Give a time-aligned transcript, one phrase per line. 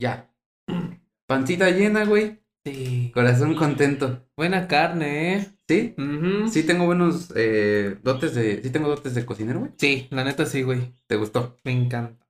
[0.00, 0.28] Ya.
[1.26, 2.40] Pancita llena, güey.
[2.64, 3.10] Sí.
[3.14, 4.26] Corazón contento.
[4.36, 5.46] Buena carne, ¿eh?
[5.68, 5.94] ¿Sí?
[6.50, 8.60] Sí tengo buenos eh, dotes de...
[8.62, 9.72] Sí tengo dotes de cocinero, güey.
[9.78, 10.94] Sí, la neta sí, güey.
[11.06, 11.56] ¿Te gustó?
[11.64, 12.26] Me encanta.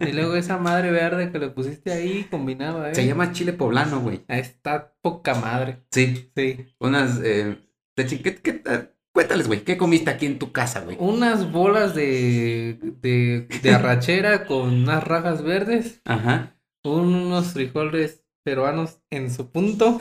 [0.00, 2.94] Y luego esa madre verde que le pusiste ahí combinaba, ¿eh?
[2.94, 4.22] Se llama chile poblano, güey.
[4.28, 5.82] Está poca madre.
[5.90, 6.30] Sí.
[6.36, 6.66] Sí.
[6.78, 7.20] Unas...
[7.22, 7.58] Eh,
[7.96, 8.06] ¿qué-
[8.42, 9.64] qué- eh, cuéntales, güey.
[9.64, 10.96] ¿Qué comiste aquí en tu casa, güey?
[11.00, 16.00] Unas bolas de, de, de arrachera con unas rajas verdes.
[16.04, 16.56] Ajá.
[16.84, 19.98] Unos frijoles peruanos en su punto.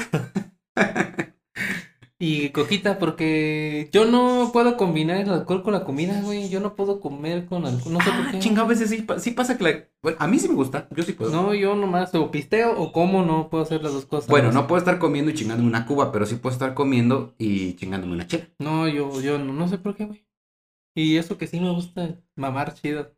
[2.23, 6.49] Y coquita, porque yo no puedo combinar el alcohol con la comida, güey.
[6.49, 7.94] Yo no puedo comer con alcohol.
[7.94, 8.38] No sé por Ah, qué.
[8.38, 9.89] chinga, a veces sí, sí pasa que la...
[10.03, 10.88] Bueno, a mí sí me gusta.
[10.95, 11.31] Yo sí puedo.
[11.31, 14.30] No, yo nomás o pisteo o como, no puedo hacer las dos cosas.
[14.30, 17.73] Bueno, no puedo estar comiendo y chingándome una cuba, pero sí puedo estar comiendo y
[17.77, 18.50] chingándome una chela.
[18.59, 20.23] No, yo, yo no, no sé por qué, güey.
[20.95, 23.16] Y eso que sí me gusta mamar chido.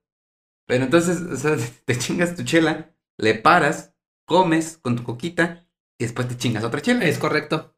[0.65, 3.93] Pero entonces, o sea, te chingas tu chela, le paras,
[4.25, 5.67] comes con tu coquita
[5.97, 7.05] y después te chingas otra chela.
[7.05, 7.75] Es correcto.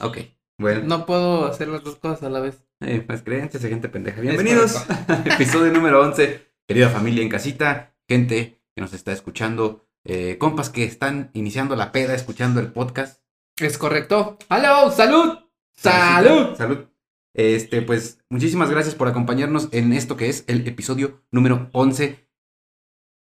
[0.00, 0.18] Ok,
[0.58, 0.82] bueno.
[0.84, 2.64] No puedo hacer las dos cosas a la vez.
[2.80, 4.20] Eh, pues creencias de gente pendeja.
[4.20, 4.84] Bienvenidos
[5.24, 6.50] episodio número 11.
[6.66, 11.92] Querida familia en casita, gente que nos está escuchando, eh, compas que están iniciando la
[11.92, 13.22] peda escuchando el podcast.
[13.58, 14.38] Es correcto.
[14.48, 14.90] ¡Aló!
[14.90, 15.38] ¡Salud!
[15.72, 16.56] ¡Salud!
[16.56, 16.86] Salud.
[17.34, 22.29] Este, pues, muchísimas gracias por acompañarnos en esto que es el episodio número 11.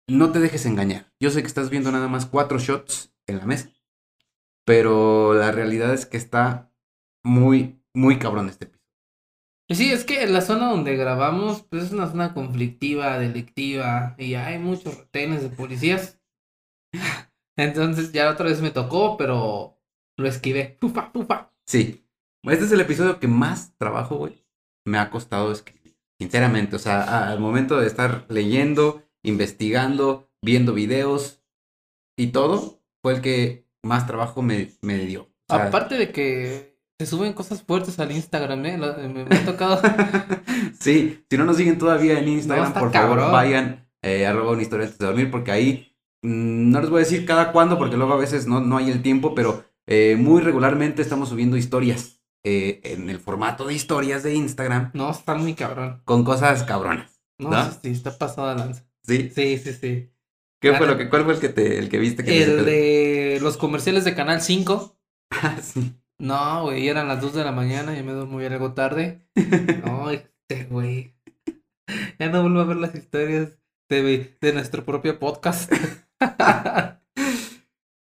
[0.09, 1.11] No te dejes engañar.
[1.19, 3.69] Yo sé que estás viendo nada más cuatro shots en la mesa.
[4.66, 6.72] Pero la realidad es que está
[7.23, 8.78] muy, muy cabrón este episodio.
[9.69, 14.35] Y Sí, es que la zona donde grabamos, pues es una zona conflictiva, delictiva, y
[14.35, 16.22] hay muchos retenes de policías.
[17.58, 19.78] Entonces ya otra vez me tocó, pero
[20.17, 20.78] lo esquivé.
[20.80, 21.53] Pufa, pufa.
[21.66, 22.05] Sí.
[22.44, 24.45] Este es el episodio que más trabajo, güey,
[24.85, 25.97] me ha costado escribir.
[26.17, 31.44] Sinceramente, o sea, al momento de estar leyendo, investigando, viendo videos
[32.17, 35.23] y todo, fue el que más trabajo me, me dio.
[35.50, 38.78] O sea, Aparte de que se suben cosas fuertes al Instagram, ¿eh?
[38.78, 39.79] Me, me ha tocado.
[40.79, 44.62] sí, si no nos siguen todavía en Instagram, No, por favor, vayan eh, arroba una
[44.62, 47.97] historia antes de dormir, porque ahí mm, no les voy a decir cada cuándo, porque
[47.97, 52.22] luego a veces no, no hay el tiempo, pero eh, muy regularmente estamos subiendo historias
[52.44, 56.01] eh, en el formato de historias de Instagram No, está muy cabrón.
[56.06, 57.22] con cosas cabronas.
[57.40, 58.87] No, sí, está pasada lanza.
[59.07, 59.31] ¿Sí?
[59.34, 60.09] Sí, sí, sí.
[60.59, 63.40] ¿Qué fue lo que, ¿Cuál fue el que te, el que viste que El de
[63.41, 64.94] los comerciales de Canal 5.
[65.29, 65.94] Ah, sí.
[66.19, 69.28] No, güey, eran las 2 de la mañana, ya me duermo ya algo tarde.
[69.85, 71.16] No, este güey.
[72.18, 73.57] Ya no vuelvo a ver las historias
[73.90, 75.72] de, de nuestro propio podcast.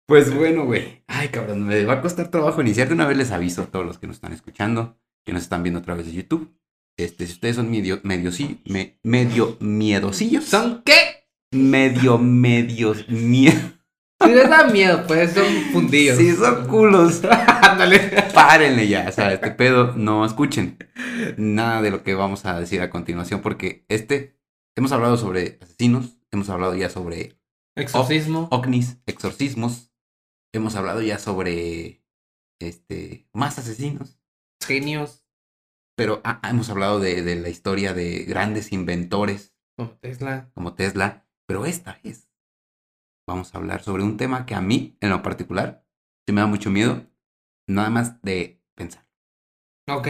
[0.07, 1.03] Pues bueno, güey.
[1.07, 2.87] Ay, cabrón, me va a costar trabajo iniciar.
[2.87, 5.63] De una vez les aviso a todos los que nos están escuchando, que nos están
[5.63, 6.55] viendo a través de YouTube.
[6.97, 10.45] Este, si ustedes son medio, medio, sí, me- medio miedosillos.
[10.45, 11.25] ¿Son qué?
[11.51, 13.59] medio, medios, miedo.
[14.21, 16.17] Si les da miedo, pues son fundillos.
[16.17, 17.21] Sí, son culos.
[17.61, 17.99] Ándale.
[18.33, 20.77] Párenle ya, o sea, este pedo, no escuchen
[21.37, 24.37] nada de lo que vamos a decir a continuación, porque este,
[24.75, 27.37] hemos hablado sobre asesinos, hemos hablado ya sobre
[27.75, 28.47] Exorcismo.
[28.51, 29.91] ovnis, exorcismos,
[30.53, 32.01] hemos hablado ya sobre,
[32.59, 34.17] este, más asesinos,
[34.65, 35.24] Genios.
[35.95, 40.49] Pero ah, ah, hemos hablado de, de la historia de grandes inventores Como Tesla.
[40.53, 42.29] como Tesla, pero esta vez
[43.27, 45.85] vamos a hablar sobre un tema que a mí, en lo particular,
[46.27, 47.05] sí me da mucho miedo,
[47.67, 49.07] nada más de pensar,
[49.89, 50.07] Ok.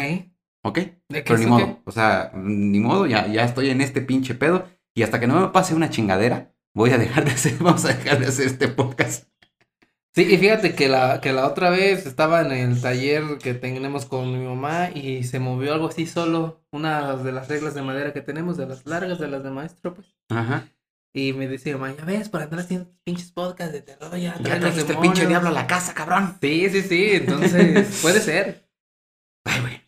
[0.63, 0.77] ¿ok?
[0.77, 4.01] ¿De qué Pero ni es modo, o sea, ni modo, ya, ya estoy en este
[4.01, 7.57] pinche pedo y hasta que no me pase una chingadera, voy a dejar de hacer,
[7.59, 9.29] vamos a dejar de hacer este podcast.
[10.15, 14.05] Sí, y fíjate que la, que la otra vez estaba en el taller que tenemos
[14.05, 18.13] con mi mamá y se movió algo así solo, una de las reglas de madera
[18.13, 20.15] que tenemos, de las largas, de las de maestro, pues.
[20.29, 20.69] Ajá.
[21.13, 24.59] Y me dice mamá, ya ves, por andar haciendo pinches podcasts de terror, ya Ya
[24.59, 25.01] trajiste el demonios".
[25.13, 26.37] pinche diablo a la casa, cabrón.
[26.41, 28.69] Sí, sí, sí, entonces puede ser.
[29.45, 29.81] Ay, güey.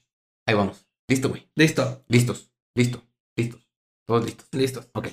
[0.45, 0.85] Ahí vamos.
[1.09, 1.49] Listo, güey.
[1.55, 2.51] Listo, Listos.
[2.75, 3.01] Listo.
[3.37, 3.65] Listos.
[4.05, 4.47] Todos listos.
[4.51, 4.89] listos.
[4.93, 5.07] Ok.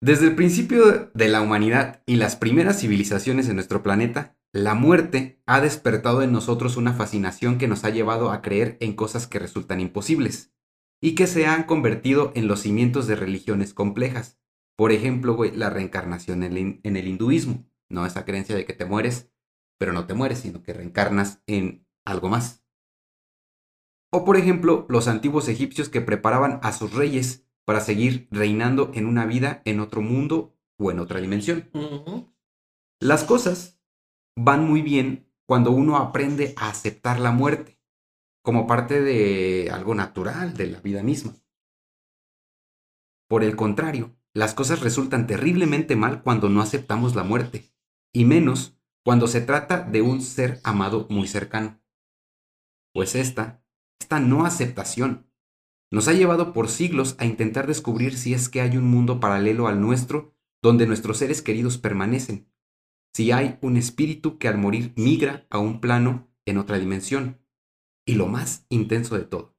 [0.00, 5.42] Desde el principio de la humanidad y las primeras civilizaciones en nuestro planeta, la muerte
[5.44, 9.40] ha despertado en nosotros una fascinación que nos ha llevado a creer en cosas que
[9.40, 10.54] resultan imposibles
[11.00, 14.38] y que se han convertido en los cimientos de religiones complejas.
[14.76, 19.32] Por ejemplo, la reencarnación en el hinduismo, no esa creencia de que te mueres,
[19.78, 22.64] pero no te mueres, sino que reencarnas en algo más.
[24.12, 29.04] O por ejemplo, los antiguos egipcios que preparaban a sus reyes para seguir reinando en
[29.04, 31.68] una vida en otro mundo o en otra dimensión.
[32.98, 33.78] Las cosas
[34.38, 37.78] van muy bien cuando uno aprende a aceptar la muerte
[38.42, 41.34] como parte de algo natural de la vida misma.
[43.28, 47.70] Por el contrario, las cosas resultan terriblemente mal cuando no aceptamos la muerte,
[48.14, 51.78] y menos cuando se trata de un ser amado muy cercano.
[52.94, 53.62] Pues esta,
[54.00, 55.27] esta no aceptación,
[55.90, 59.68] nos ha llevado por siglos a intentar descubrir si es que hay un mundo paralelo
[59.68, 62.50] al nuestro donde nuestros seres queridos permanecen,
[63.14, 67.40] si hay un espíritu que al morir migra a un plano en otra dimensión.
[68.06, 69.56] Y lo más intenso de todo,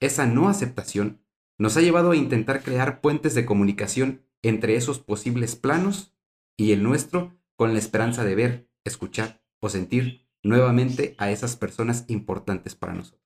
[0.00, 1.22] esa no aceptación
[1.58, 6.14] nos ha llevado a intentar crear puentes de comunicación entre esos posibles planos
[6.56, 12.04] y el nuestro con la esperanza de ver, escuchar o sentir nuevamente a esas personas
[12.08, 13.21] importantes para nosotros.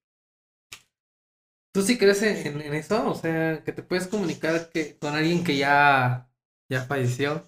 [1.77, 3.07] ¿Tú sí crees en, eso?
[3.07, 6.33] O sea, que te puedes comunicar con alguien que ya,
[6.71, 7.43] ya falleció.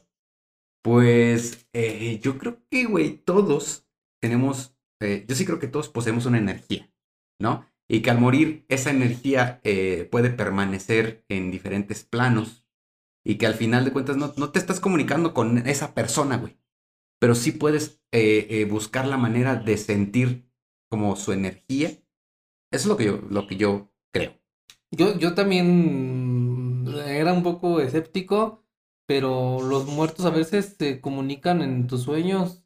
[0.85, 3.89] Pues eh, yo creo que, güey, todos
[4.21, 6.93] tenemos, eh, yo sí creo que todos poseemos una energía,
[7.41, 7.65] ¿no?
[7.89, 12.67] Y que al morir esa energía eh, puede permanecer en diferentes planos
[13.25, 16.59] y que al final de cuentas no, no te estás comunicando con esa persona, güey.
[17.19, 18.03] Pero sí puedes
[18.69, 20.53] buscar la manera de sentir
[20.91, 21.89] como su energía.
[22.71, 24.35] Eso es lo que yo, lo que yo creo.
[24.91, 28.65] Yo, yo también era un poco escéptico
[29.09, 32.63] pero los muertos a veces se comunican en tus sueños.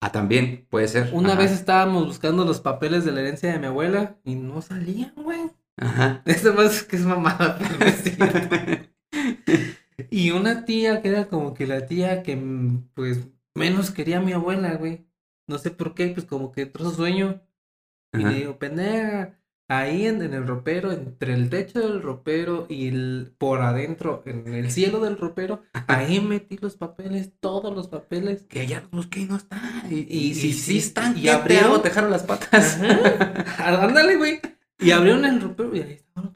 [0.00, 1.10] Ah, también, puede ser.
[1.12, 5.12] Una vez estábamos buscando los papeles de la herencia de mi abuela y no salían,
[5.16, 5.50] güey.
[5.76, 6.22] Ajá.
[6.24, 7.58] Esto más que es mamada,
[10.10, 12.38] y una tía que era como que la tía que,
[12.94, 15.06] pues, menos quería a mi abuela, güey.
[15.46, 17.42] No sé por qué, pues como que entró su sueño.
[18.14, 19.38] Y le digo, pendeja,
[19.68, 24.70] ahí en, el ropero, entre el techo del ropero y el, por adentro, en el
[24.70, 28.44] cielo del ropero, ahí metí los papeles, todos los papeles.
[28.44, 29.82] Que ya los busqué y no están.
[29.90, 32.78] Y, si sí están, y abrieron, te dejaron las patas.
[33.58, 34.40] Ándale, güey.
[34.78, 36.35] Y abrieron el ropero y ahí estaban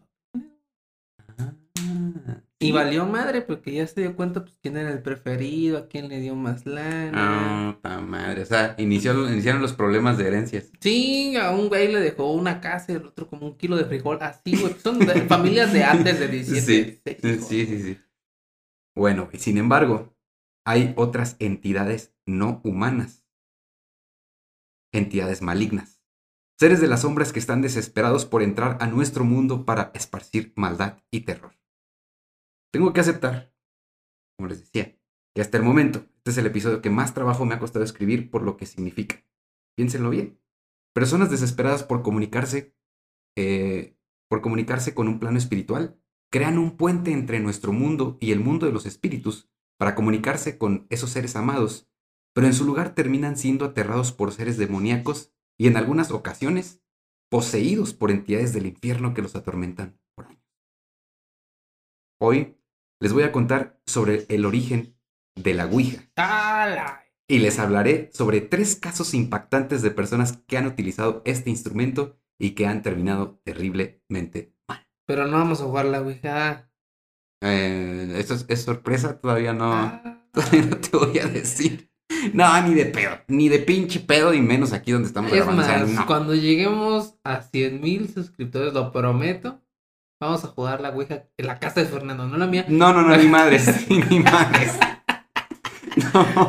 [2.63, 6.09] y valió madre porque ya se dio cuenta pues quién era el preferido, a quién
[6.09, 7.13] le dio más lana.
[7.15, 8.43] Ah, ta madre.
[8.43, 10.71] O sea, inició, iniciaron los problemas de herencias.
[10.79, 13.87] Sí, a un güey le dejó una casa y al otro como un kilo de
[13.87, 14.19] frijol.
[14.21, 14.75] Así, güey.
[14.75, 17.19] Son familias de antes de 17.
[17.23, 17.99] Sí, sí, sí, sí.
[18.95, 20.15] Bueno, y sin embargo,
[20.67, 23.25] hay otras entidades no humanas.
[24.93, 26.03] Entidades malignas.
[26.59, 30.99] Seres de las sombras que están desesperados por entrar a nuestro mundo para esparcir maldad
[31.11, 31.60] y terror.
[32.73, 33.53] Tengo que aceptar,
[34.37, 34.97] como les decía,
[35.35, 38.31] que hasta el momento este es el episodio que más trabajo me ha costado escribir
[38.31, 39.25] por lo que significa.
[39.75, 40.39] Piénsenlo bien.
[40.95, 42.77] Personas desesperadas por comunicarse,
[43.37, 43.97] eh,
[44.29, 45.99] por comunicarse con un plano espiritual,
[46.31, 50.87] crean un puente entre nuestro mundo y el mundo de los espíritus para comunicarse con
[50.91, 51.91] esos seres amados,
[52.35, 56.83] pero en su lugar terminan siendo aterrados por seres demoníacos y en algunas ocasiones
[57.31, 60.29] poseídos por entidades del infierno que los atormentan por.
[62.21, 62.60] Hoy
[63.01, 64.95] les voy a contar sobre el origen
[65.35, 66.03] de la Ouija.
[67.27, 72.51] Y les hablaré sobre tres casos impactantes de personas que han utilizado este instrumento y
[72.51, 74.87] que han terminado terriblemente mal.
[75.07, 76.71] Pero no vamos a jugar la Ouija.
[77.43, 80.27] Eh, esto es, sorpresa, todavía no, ah.
[80.33, 81.91] todavía no te voy a decir.
[82.35, 86.05] No, ni de pedo, ni de pinche pedo, y menos aquí donde estamos es Más,
[86.05, 89.60] cuando lleguemos a 100 mil suscriptores, lo prometo,
[90.21, 92.67] Vamos a jugar la Ouija en la casa de Fernando, no la mía.
[92.69, 94.79] No, no, no, ni madres, ni madres.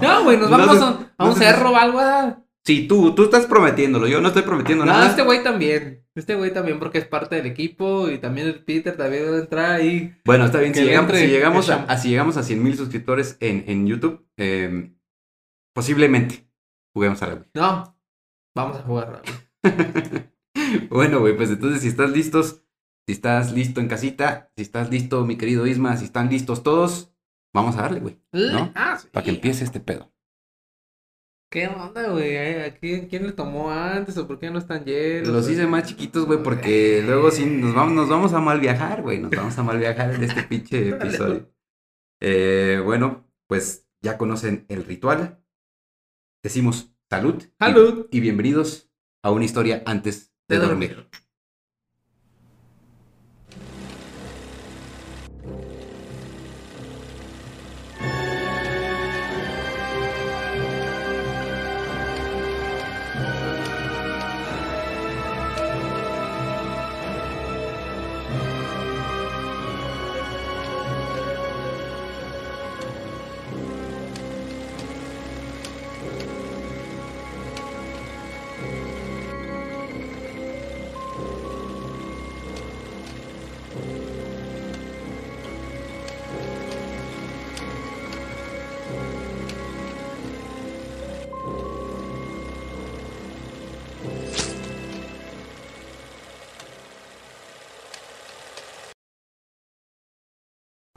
[0.01, 2.45] No, güey, nos vamos, a, vamos a robar algo.
[2.65, 5.05] Sí, tú, tú estás prometiéndolo, yo no estoy prometiendo nada.
[5.05, 6.05] No, este güey también.
[6.13, 9.71] Este güey también porque es parte del equipo y también el Peter también debe entrar
[9.71, 10.15] ahí.
[10.25, 13.63] Bueno, está bien, si llegamos, si llegamos, a, si llegamos a 100 mil suscriptores en,
[13.67, 14.91] en YouTube, eh,
[15.73, 16.45] posiblemente
[16.93, 17.97] juguemos a la No,
[18.53, 19.21] vamos a jugar.
[20.89, 22.61] bueno, güey, pues entonces si estás listos,
[23.07, 27.13] si estás listo en casita, si estás listo, mi querido Isma, si están listos todos,
[27.53, 28.19] vamos a darle, güey.
[28.31, 28.71] ¿No?
[28.75, 30.11] Ah, Para que empiece este pedo.
[31.51, 32.71] ¿Qué onda, güey?
[32.79, 35.27] quién, le tomó antes o por qué no están llenos?
[35.27, 39.01] Los hice más chiquitos, güey, porque luego sí nos vamos, nos vamos a mal viajar,
[39.01, 39.19] güey.
[39.19, 41.51] Nos vamos a mal viajar en este pinche episodio.
[42.21, 45.43] Eh, bueno, pues ya conocen el ritual.
[46.41, 47.43] Decimos salud.
[47.59, 48.07] Salud.
[48.11, 48.89] Y, bienvenidos
[49.21, 51.09] a una historia antes de, dormir.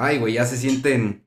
[0.05, 1.27] Ay, güey, ya se sienten.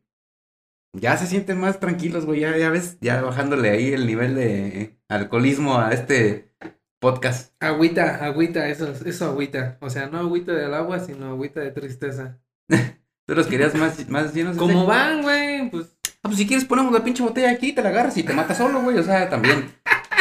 [0.94, 2.42] Ya se sienten más tranquilos, güey.
[2.42, 6.54] Ya, ya ves, ya bajándole ahí el nivel de alcoholismo a este
[7.00, 7.54] podcast.
[7.60, 9.78] Agüita, agüita, eso, eso agüita.
[9.82, 12.40] O sea, no agüita del agua, sino agüita de tristeza.
[13.28, 15.70] ¿Tú los querías más, más llenos de ¿Cómo van, güey?
[15.70, 18.34] Pues Ah, pues si quieres ponemos la pinche botella aquí, te la agarras y te
[18.34, 18.98] matas solo, güey.
[18.98, 19.72] O sea, también.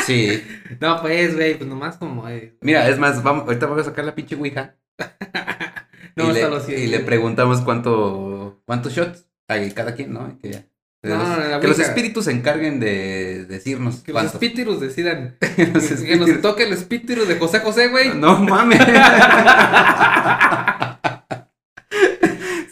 [0.05, 0.43] Sí.
[0.81, 2.53] No, pues, güey, pues nomás como es.
[2.61, 4.77] Mira, es más, vamos, ahorita voy a sacar la pinche ouija.
[6.17, 8.36] No, y, le, y le preguntamos cuánto,
[8.67, 10.39] cuántos shots hay cada quien, ¿no?
[10.39, 10.67] Que, ya.
[11.03, 15.37] No, no, la que los espíritus se encarguen de decirnos Que los espíritus decidan.
[15.73, 18.13] Los Que, que nos toque el espíritu de José José, güey.
[18.19, 18.81] No mames.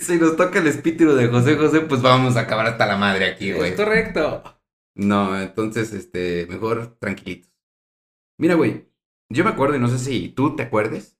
[0.00, 3.26] si nos toca el espíritu de José José, pues vamos a acabar hasta la madre
[3.26, 3.70] aquí, güey.
[3.70, 4.42] Es correcto.
[4.96, 7.52] No, entonces, este, mejor tranquilitos.
[8.38, 8.88] Mira, güey,
[9.30, 11.18] yo me acuerdo, y no sé si tú te acuerdes,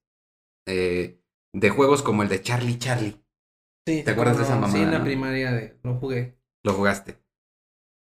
[0.66, 1.20] eh,
[1.52, 3.23] de juegos como el de Charlie Charlie.
[3.86, 5.04] Sí, ¿Te acuerdas de esa no, Sí, mamada, en la no?
[5.04, 6.38] primaria de, lo jugué.
[6.62, 7.18] Lo jugaste.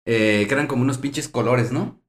[0.07, 2.01] Eh, que eran como unos pinches colores, ¿no?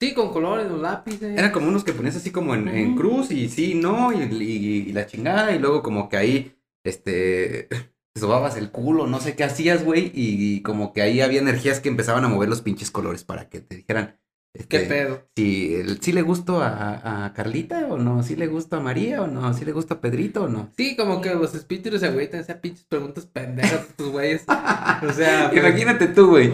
[0.00, 1.36] Sí, con colores, los lápices.
[1.36, 4.92] Eran como unos que ponías así como en, cruz y sí, no, y, y- y
[4.92, 7.64] la chingada, y luego como que ahí, este,
[8.14, 11.80] te sobabas el culo, no sé qué hacías, güey, y, como que ahí había energías
[11.80, 14.16] que empezaban a mover los pinches colores para que te dijeran,
[14.54, 15.28] ¿Qué este, pedo?
[15.36, 19.54] si, le gustó a, a Carlita o no, si le gustó a María o no,
[19.54, 20.70] si le gustó a Pedrito o no.
[20.76, 24.44] Sí, como que los espíritus se agüitan, esas pinches preguntas pendejas de tus güeyes.
[25.00, 26.52] O sea, pues, Imagínate tú, güey.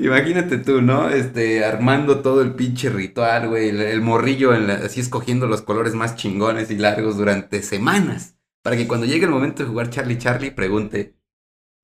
[0.00, 1.08] Imagínate tú, ¿no?
[1.10, 3.68] Este, armando todo el pinche ritual, güey.
[3.68, 8.36] El, el morrillo en la- así escogiendo los colores más chingones y largos durante semanas.
[8.64, 11.16] Para que cuando llegue el momento de jugar Charlie Charlie pregunte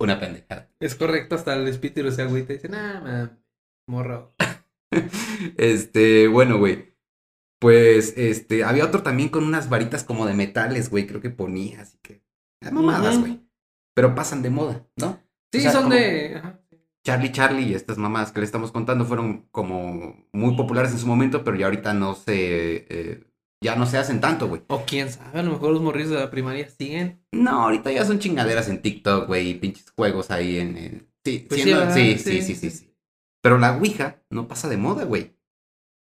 [0.01, 0.69] una pendejada.
[0.81, 3.45] es correcto, hasta el espíritu se agüita y dice, nah, man,
[3.87, 4.35] morro.
[5.57, 6.91] Este, bueno, güey.
[7.61, 11.07] Pues, este, había otro también con unas varitas como de metales, güey.
[11.07, 12.23] Creo que ponía, así que.
[12.65, 13.41] ah, Mamadas, güey.
[13.95, 15.21] Pero pasan de moda, ¿no?
[15.53, 16.37] Sí, O sea, son como- de...
[16.37, 16.57] ajá.
[17.03, 21.07] Charlie Charlie y estas mamás que le estamos contando fueron como muy populares en su
[21.07, 23.25] momento, pero ya ahorita no se, eh,
[23.65, 24.63] ya no se hacen tanto, güey.
[24.69, 27.25] O quién sabe, a lo mejor los morrillos de la primaria siguen.
[27.33, 30.77] No, ahorita ya son chingaderas en TikTok, güey, y pinches juegos ahí en...
[30.77, 32.71] en- Sí, Pues siendo- Sí, sí, sí, sí.
[32.71, 32.90] sí.
[33.43, 35.37] Pero la Ouija no pasa de moda, güey.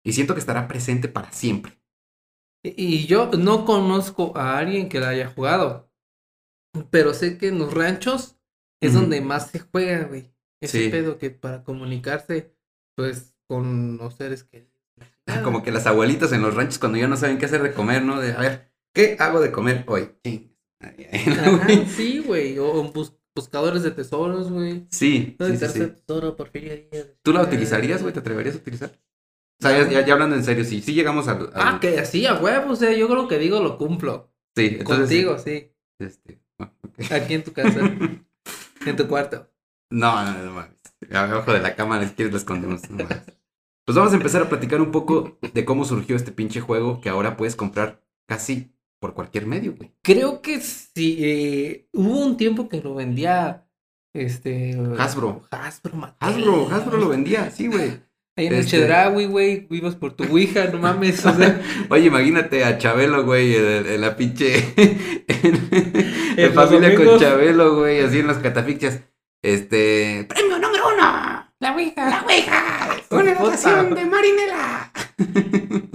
[0.06, 1.80] Y siento que estará presente para siempre.
[2.64, 5.92] Y yo no conozco a alguien que la haya jugado.
[6.90, 8.38] Pero sé que en los ranchos
[8.82, 10.32] es donde más se juega, güey.
[10.62, 10.90] Ese Sí.
[10.90, 12.56] pedo que para comunicarse,
[12.96, 14.68] pues, con los seres que...
[15.44, 18.02] Como que las abuelitas en los ranchos cuando ya no saben qué hacer de comer,
[18.04, 18.20] ¿no?
[18.20, 20.10] De, a ver, ¿qué hago de comer hoy?
[20.24, 20.56] Sí.
[20.80, 22.58] Ajá, sí, güey.
[22.60, 24.86] O o bus- buscadores de tesoros, güey.
[24.92, 25.60] Sí, el sí, sí, sí.
[25.60, 27.08] tercer tesoro, Porfirio Díaz.
[27.22, 28.14] ¿Tú la utilizarías, güey?
[28.14, 28.92] ¿Te atreverías a utilizar?
[29.60, 31.38] O sea, ya, ya- ya hablando en serio, sí, sí llegamos al...
[31.48, 34.32] al- Ah, que así, a huevo, o sea, yo creo que digo lo cumplo.
[34.56, 35.00] Sí, entonces...
[35.08, 35.72] Contigo, sí.
[36.00, 37.12] Este, bueno, ok.
[37.12, 37.80] Aquí en tu casa,
[38.86, 39.50] en tu cuarto.
[39.92, 40.76] No, no, no, no mames.
[41.12, 42.90] Abajo de la cama, si quieres, la escondemos.
[42.90, 43.22] no mames.
[43.86, 47.08] Pues vamos a empezar a platicar un poco de cómo surgió este pinche juego que
[47.10, 49.92] ahora puedes comprar casi por cualquier medio, güey.
[50.02, 53.68] Creo que sí, eh, hubo un tiempo que lo vendía,
[54.14, 54.78] este...
[54.98, 55.44] Hasbro.
[55.52, 56.30] Hasbro, Mattel.
[56.30, 58.06] Hasbro, Hasbro lo vendía, sí, güey.
[58.36, 61.62] Ahí en el Este- Chedraui, güey, ibas por tu Ouija, no mames, o sea...
[61.90, 64.74] Oye, imagínate a Chabelo, güey, en, la pinche.
[66.38, 67.20] En, familia con.
[67.20, 69.02] Chabelo, güey, así en las catafixias.
[69.42, 70.28] Este.
[70.30, 71.52] ¡Premio número uno!
[71.60, 72.10] La Ouija.
[72.10, 72.88] ¡La Ouija!
[73.10, 73.46] Con ¡Una foto.
[73.46, 74.92] dotación de Marinela!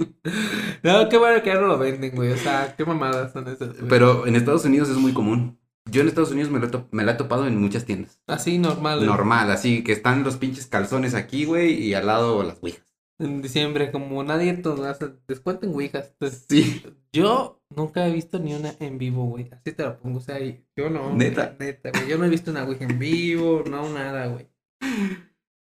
[0.83, 3.69] No, qué bueno que ya no lo venden, güey, o sea, qué mamadas son esas,
[3.77, 3.87] güey.
[3.89, 5.59] Pero en Estados Unidos es muy común.
[5.89, 8.21] Yo en Estados Unidos me, lo he to- me la he topado en muchas tiendas.
[8.27, 8.97] Así, normal.
[8.99, 9.07] güey.
[9.09, 12.83] Normal, así que están los pinches calzones aquí, güey, y al lado las ouijas.
[13.19, 14.59] En diciembre, como nadie
[14.89, 16.09] hace descuento en Ouijas.
[16.19, 16.83] Entonces, Sí.
[17.13, 19.49] yo nunca he visto ni una en vivo, güey.
[19.51, 20.39] Así te la pongo, o sea,
[20.75, 21.13] yo no.
[21.15, 21.55] ¿Neta?
[21.59, 22.07] Neta, güey.
[22.09, 24.49] Yo no he visto una Ouija en vivo, no, nada, güey.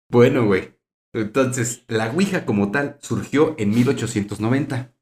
[0.10, 0.74] Bueno, güey.
[1.14, 4.95] Entonces, la Ouija como tal surgió en 1890.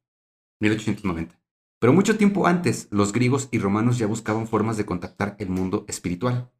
[0.63, 1.39] 1890.
[1.79, 5.85] Pero mucho tiempo antes, los griegos y romanos ya buscaban formas de contactar el mundo
[5.87, 6.51] espiritual.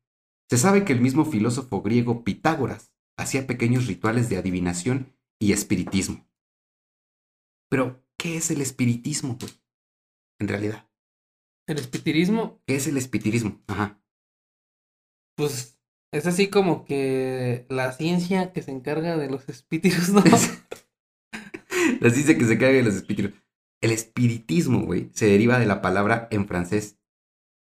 [0.50, 6.28] Se sabe que el mismo filósofo griego Pitágoras hacía pequeños rituales de adivinación y espiritismo.
[7.70, 9.52] Pero, ¿qué es el espiritismo, güey?
[10.40, 10.90] En realidad,
[11.68, 13.62] El espiritismo, ¿qué es el espiritismo?
[13.68, 14.02] Ajá.
[15.36, 15.80] pues,
[16.12, 20.22] es así como que la ciencia que se encarga de los espíritus, ¿no?
[22.02, 23.43] Les dice que se cague los espíritus.
[23.84, 26.98] El espiritismo, güey, se deriva de la palabra en francés.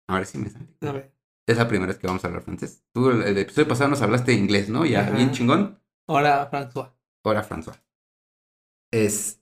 [0.08, 0.68] A ver si me sale.
[0.82, 1.16] A ver.
[1.48, 2.84] Es la primera vez que vamos a hablar francés.
[2.94, 4.86] Tú el, el episodio pasado nos hablaste inglés, ¿no?
[4.86, 5.12] Ya, Ajá.
[5.18, 5.82] bien chingón.
[6.08, 6.92] Ahora, François.
[7.26, 7.82] Ahora François.
[8.92, 9.42] Es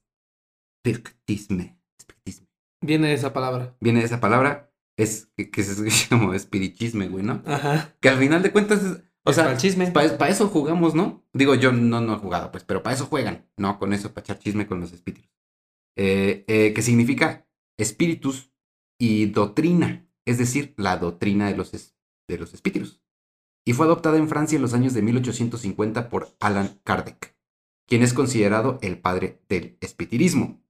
[0.86, 1.78] espiritisme.
[1.98, 2.48] Espiritisme.
[2.82, 3.76] Viene de esa palabra.
[3.82, 4.72] Viene de esa palabra.
[4.98, 7.44] es que, que se escucha como espiritisme, güey, ¿no?
[7.46, 7.96] Ajá.
[8.00, 9.92] Que al final de cuentas, es- o Es sea, chisme.
[9.92, 11.24] para eso jugamos, ¿no?
[11.34, 13.78] Digo, yo no, no he jugado, pues, pero para eso juegan, ¿no?
[13.78, 15.30] Con eso, para echar chisme con los espíritus.
[16.02, 17.46] Eh, eh, que significa
[17.78, 18.54] espíritus
[18.98, 21.94] y doctrina, es decir, la doctrina de los, es-
[22.30, 23.02] de los espíritus.
[23.68, 27.36] Y fue adoptada en Francia en los años de 1850 por Alan Kardec,
[27.86, 30.64] quien es considerado el padre del espiritismo.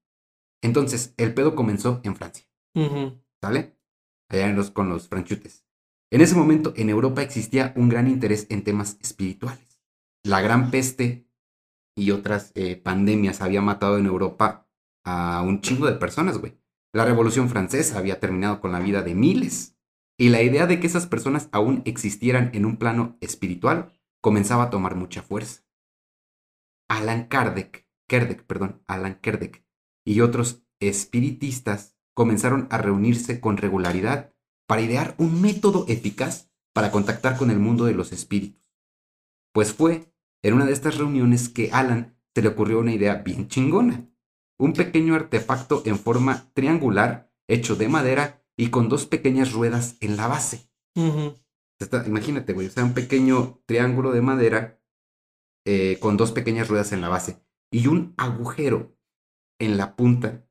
[0.64, 2.46] Entonces, el pedo comenzó en Francia.
[3.40, 3.78] ¿sale?
[4.30, 5.64] Allá en los, con los franchutes.
[6.12, 9.80] En ese momento, en Europa existía un gran interés en temas espirituales.
[10.24, 11.28] La gran peste
[11.96, 14.66] y otras eh, pandemias había matado en Europa
[15.10, 16.58] a un chingo de personas, güey.
[16.94, 19.78] La Revolución Francesa había terminado con la vida de miles.
[20.18, 24.70] Y la idea de que esas personas aún existieran en un plano espiritual comenzaba a
[24.70, 25.64] tomar mucha fuerza.
[26.90, 29.64] Alan Kardec, Kerdec, perdón, Alan Kerdec
[30.04, 34.34] y otros espiritistas comenzaron a reunirse con regularidad
[34.68, 38.74] para idear un método eficaz para contactar con el mundo de los espíritus.
[39.54, 40.12] Pues fue
[40.42, 44.09] en una de estas reuniones que Alan se le ocurrió una idea bien chingona.
[44.60, 50.18] Un pequeño artefacto en forma triangular, hecho de madera y con dos pequeñas ruedas en
[50.18, 50.70] la base.
[51.80, 54.82] Está- imagínate, güey, o sea, un pequeño triángulo de madera
[55.66, 58.98] eh, con dos pequeñas ruedas en la base y un agujero
[59.60, 60.46] en la punta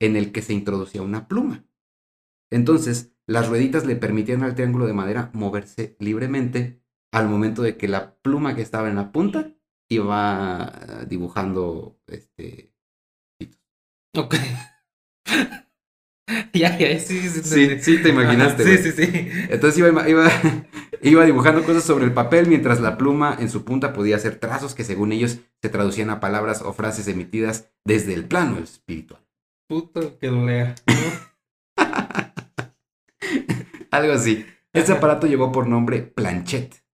[0.00, 1.66] en el que se introducía una pluma.
[2.50, 6.82] Entonces, las rueditas le permitían al triángulo de madera moverse libremente
[7.12, 9.54] al momento de que la pluma que estaba en la punta
[9.90, 12.73] iba dibujando este
[14.16, 14.34] Ok.
[16.52, 18.64] ya, ya, sí, sí, Sí, sí, te imaginaste, Ajá.
[18.76, 19.28] Sí, sí, sí.
[19.50, 20.28] Entonces iba, iba,
[21.02, 24.74] iba dibujando cosas sobre el papel mientras la pluma en su punta podía hacer trazos
[24.74, 29.20] que según ellos se traducían a palabras o frases emitidas desde el plano espiritual.
[29.68, 30.74] Puto que lo lea.
[33.90, 34.46] Algo así.
[34.72, 36.84] Este aparato llevó por nombre planchette.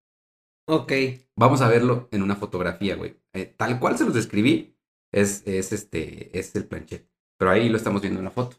[0.68, 0.92] ok.
[1.36, 3.16] Vamos a verlo en una fotografía, güey.
[3.32, 4.76] Eh, tal cual se los describí,
[5.12, 7.09] es, es, este, es el planchette.
[7.40, 8.58] Pero ahí lo estamos viendo en la foto.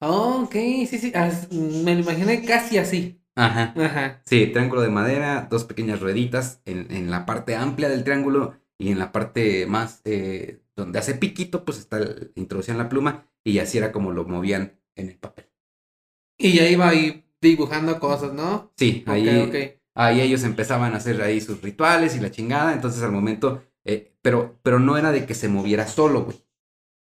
[0.00, 0.52] Ok,
[0.88, 1.12] sí, sí.
[1.14, 3.20] as- me lo imaginé casi así.
[3.34, 3.74] Ajá.
[3.76, 4.22] Ajá.
[4.24, 8.90] Sí, triángulo de madera, dos pequeñas rueditas en, en la parte amplia del triángulo y
[8.90, 11.98] en la parte más eh, donde hace piquito, pues está
[12.34, 15.46] introducían la pluma y así era como lo movían en el papel.
[16.38, 18.72] Y ya iba ahí dibujando cosas, ¿no?
[18.76, 19.62] Sí, ahí,
[19.94, 24.14] ahí ellos empezaban a hacer ahí sus rituales y la chingada, entonces al momento, eh,
[24.22, 26.38] pero, pero no era de que se moviera solo, güey.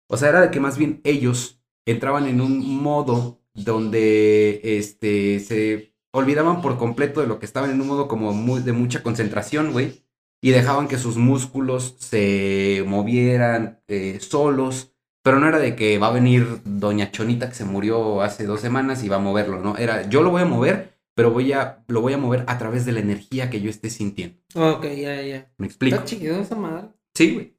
[0.08, 5.94] O sea, era de que más bien ellos entraban en un modo donde este, se
[6.12, 9.72] olvidaban por completo de lo que estaban en un modo como muy, de mucha concentración,
[9.72, 10.04] güey.
[10.40, 14.92] Y dejaban que sus músculos se movieran eh, solos.
[15.22, 18.60] Pero no era de que va a venir Doña Chonita que se murió hace dos
[18.60, 19.78] semanas y va a moverlo, ¿no?
[19.78, 22.84] Era yo lo voy a mover, pero voy a, lo voy a mover a través
[22.84, 24.36] de la energía que yo esté sintiendo.
[24.54, 25.50] Ok, ya, ya.
[25.56, 25.96] ¿Me explico?
[25.96, 26.88] Está chido esa madre.
[27.14, 27.53] Sí, güey.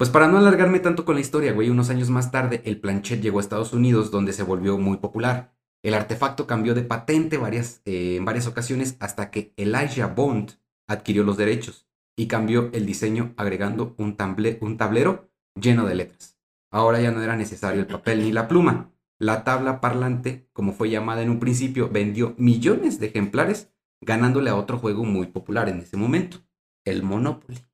[0.00, 3.20] Pues para no alargarme tanto con la historia, güey, unos años más tarde el planchet
[3.20, 5.52] llegó a Estados Unidos donde se volvió muy popular.
[5.82, 10.52] El artefacto cambió de patente varias, eh, en varias ocasiones hasta que Elijah Bond
[10.88, 11.86] adquirió los derechos
[12.16, 14.16] y cambió el diseño agregando un,
[14.62, 16.38] un tablero lleno de letras.
[16.70, 18.94] Ahora ya no era necesario el papel ni la pluma.
[19.18, 24.56] La tabla parlante, como fue llamada en un principio, vendió millones de ejemplares, ganándole a
[24.56, 26.38] otro juego muy popular en ese momento,
[26.86, 27.69] el Monopoly.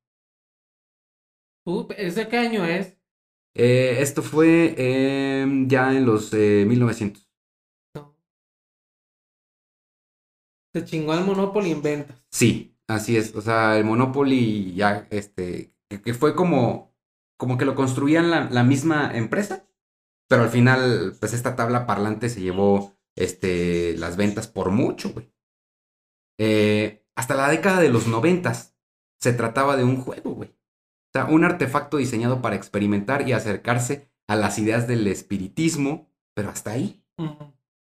[1.66, 2.96] Uh, ¿Ese qué año es?
[3.54, 7.28] Eh, esto fue em, ya en los eh, 1900.
[7.94, 8.14] No.
[10.72, 12.24] Se chingó el Monopoly en ventas.
[12.30, 13.34] Sí, así es.
[13.34, 16.94] O sea, el Monopoly ya, este, que, que fue como,
[17.36, 19.68] como que lo construían la, la misma empresa,
[20.28, 25.32] pero al final, pues esta tabla parlante se llevó, este, las ventas por mucho, güey.
[26.38, 28.76] Eh, hasta la década de los noventas
[29.18, 30.54] se trataba de un juego, güey.
[31.16, 36.72] Sea, un artefacto diseñado para experimentar y acercarse a las ideas del espiritismo, pero hasta
[36.72, 37.02] ahí.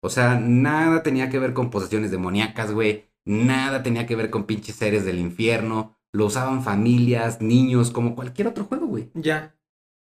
[0.03, 3.11] O sea, nada tenía que ver con posesiones demoníacas, güey.
[3.27, 5.99] Nada tenía que ver con pinches seres del infierno.
[6.15, 9.11] Lo usaban familias, niños, como cualquier otro juego, güey.
[9.13, 9.55] Ya.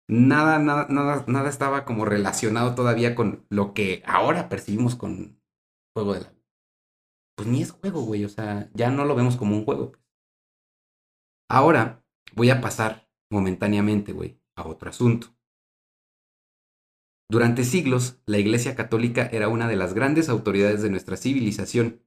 [0.10, 5.40] Nada, nada, nada, nada estaba como relacionado todavía con lo que ahora percibimos con
[5.96, 6.34] juego de la.
[7.36, 8.26] Pues ni es juego, güey.
[8.26, 9.92] O sea, ya no lo vemos como un juego.
[11.48, 12.03] Ahora
[12.36, 15.36] voy a pasar momentáneamente, güey, a otro asunto.
[17.30, 22.02] Durante siglos, la Iglesia Católica era una de las grandes autoridades de nuestra civilización.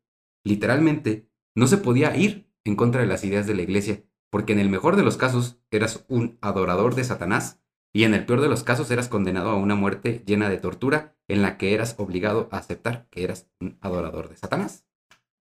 [0.44, 4.58] Literalmente, no se podía ir en contra de las ideas de la Iglesia, porque en
[4.58, 7.60] el mejor de los casos eras un adorador de Satanás
[7.94, 11.16] Y en el peor de los casos eras condenado a una muerte llena de tortura
[11.28, 14.84] en la que eras obligado a aceptar que eras un adorador de Satanás.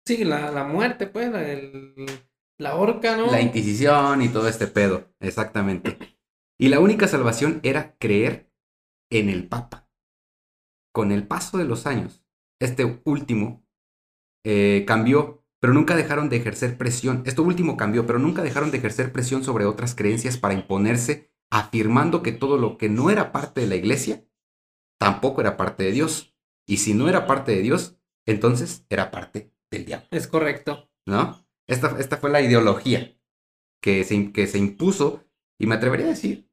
[0.05, 1.95] Sí, la, la muerte, pues, el-
[2.61, 3.31] la horca, ¿no?
[3.31, 5.97] La Inquisición y todo este pedo, exactamente.
[6.59, 8.51] Y la única salvación era creer
[9.09, 9.89] en el Papa.
[10.93, 12.23] Con el paso de los años,
[12.59, 13.65] este último
[14.45, 17.23] eh, cambió, pero nunca dejaron de ejercer presión.
[17.25, 22.21] Esto último cambió, pero nunca dejaron de ejercer presión sobre otras creencias para imponerse, afirmando
[22.21, 24.23] que todo lo que no era parte de la iglesia
[24.99, 26.35] tampoco era parte de Dios.
[26.67, 27.97] Y si no era parte de Dios,
[28.27, 30.07] entonces era parte del diablo.
[30.11, 30.91] Es correcto.
[31.05, 31.43] ¿no?
[31.67, 33.17] Esta, esta fue la ideología
[33.81, 35.23] que se, que se impuso
[35.59, 36.49] y me atrevería a decir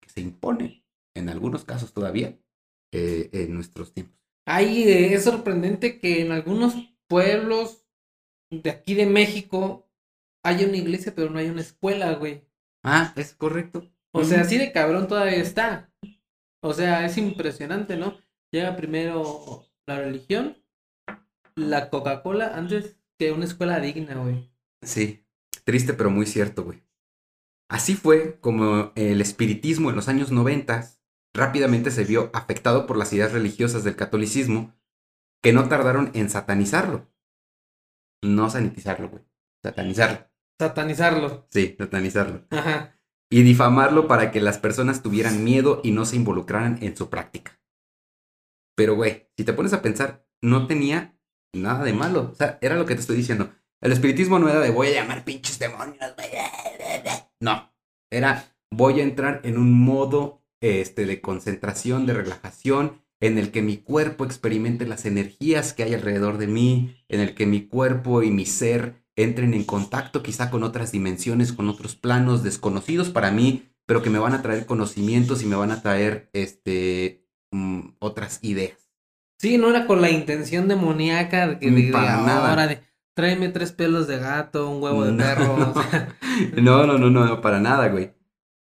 [0.00, 2.38] que se impone en algunos casos todavía
[2.92, 4.18] eh, en nuestros tiempos.
[4.46, 6.74] Ahí eh, es sorprendente que en algunos
[7.06, 7.84] pueblos
[8.50, 9.88] de aquí de México
[10.42, 12.44] haya una iglesia, pero no hay una escuela, güey.
[12.82, 13.90] Ah, es correcto.
[14.12, 15.92] O sea, así de cabrón todavía está.
[16.62, 18.16] O sea, es impresionante, ¿no?
[18.50, 20.56] Llega primero la religión,
[21.54, 24.50] la Coca-Cola, antes que una escuela digna, güey.
[24.82, 25.26] Sí,
[25.64, 26.82] triste pero muy cierto, güey.
[27.68, 30.98] Así fue como el espiritismo en los años 90
[31.34, 34.74] rápidamente se vio afectado por las ideas religiosas del catolicismo
[35.42, 37.08] que no tardaron en satanizarlo.
[38.22, 39.24] No sanitizarlo, güey.
[39.62, 40.26] Satanizarlo.
[40.58, 41.46] Satanizarlo.
[41.50, 42.46] Sí, satanizarlo.
[42.50, 42.94] Ajá.
[43.30, 47.60] y difamarlo para que las personas tuvieran miedo y no se involucraran en su práctica.
[48.74, 51.17] Pero, güey, si te pones a pensar, no tenía
[51.54, 52.30] nada de malo.
[52.32, 53.50] O sea, era lo que te estoy diciendo.
[53.80, 55.98] El espiritismo no era de voy a llamar pinches demonios.
[57.40, 57.72] No,
[58.10, 63.62] era voy a entrar en un modo este, de concentración, de relajación, en el que
[63.62, 68.22] mi cuerpo experimente las energías que hay alrededor de mí, en el que mi cuerpo
[68.22, 73.32] y mi ser entren en contacto quizá con otras dimensiones, con otros planos desconocidos para
[73.32, 77.96] mí, pero que me van a traer conocimientos y me van a traer este mm,
[77.98, 78.87] otras ideas.
[79.38, 82.50] Sí, no era con la intención demoníaca de que Ni de, para de nada.
[82.50, 82.80] ahora de
[83.14, 85.18] tráeme tres pelos de gato, un huevo de No.
[85.18, 85.72] perro.
[85.74, 86.16] o sea,
[86.56, 88.12] No, no, no, no, para nada, güey.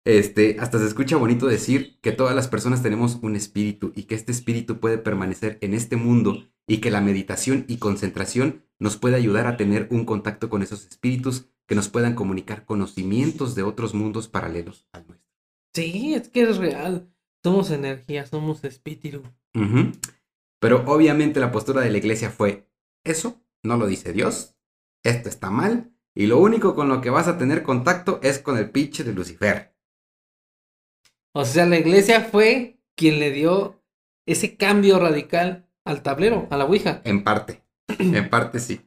[0.06, 4.16] Este, hasta se escucha bonito decir que todas las personas tenemos un espíritu y que
[4.16, 9.16] este espíritu puede permanecer en este mundo y que la meditación y concentración nos puede
[9.18, 13.94] ayudar a tener un contacto con esos espíritus que nos puedan comunicar conocimientos de otros
[13.94, 15.28] mundos paralelos al nuestro.
[15.74, 17.10] sí, es que es real.
[17.44, 19.24] Somos energía, somos espíritu.
[19.54, 19.92] Ujú.
[20.60, 22.68] Pero obviamente la postura de la iglesia fue,
[23.04, 24.56] eso no lo dice Dios,
[25.04, 28.58] esto está mal, y lo único con lo que vas a tener contacto es con
[28.58, 29.76] el pinche de Lucifer.
[31.34, 33.84] O sea, la iglesia fue quien le dio
[34.26, 37.02] ese cambio radical al tablero, a la Ouija.
[37.06, 37.64] En parte,
[38.00, 38.82] en parte sí.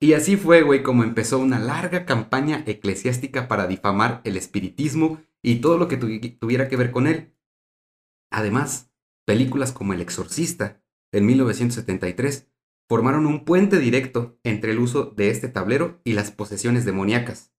[0.00, 5.60] Y así fue, güey, como empezó una larga campaña eclesiástica para difamar el espiritismo y
[5.60, 7.34] todo lo que tuvi- tuviera que ver con él.
[8.32, 8.89] Además,
[9.30, 12.50] películas como El Exorcista, en 1973,
[12.88, 17.54] formaron un puente directo entre el uso de este tablero y las posesiones demoníacas.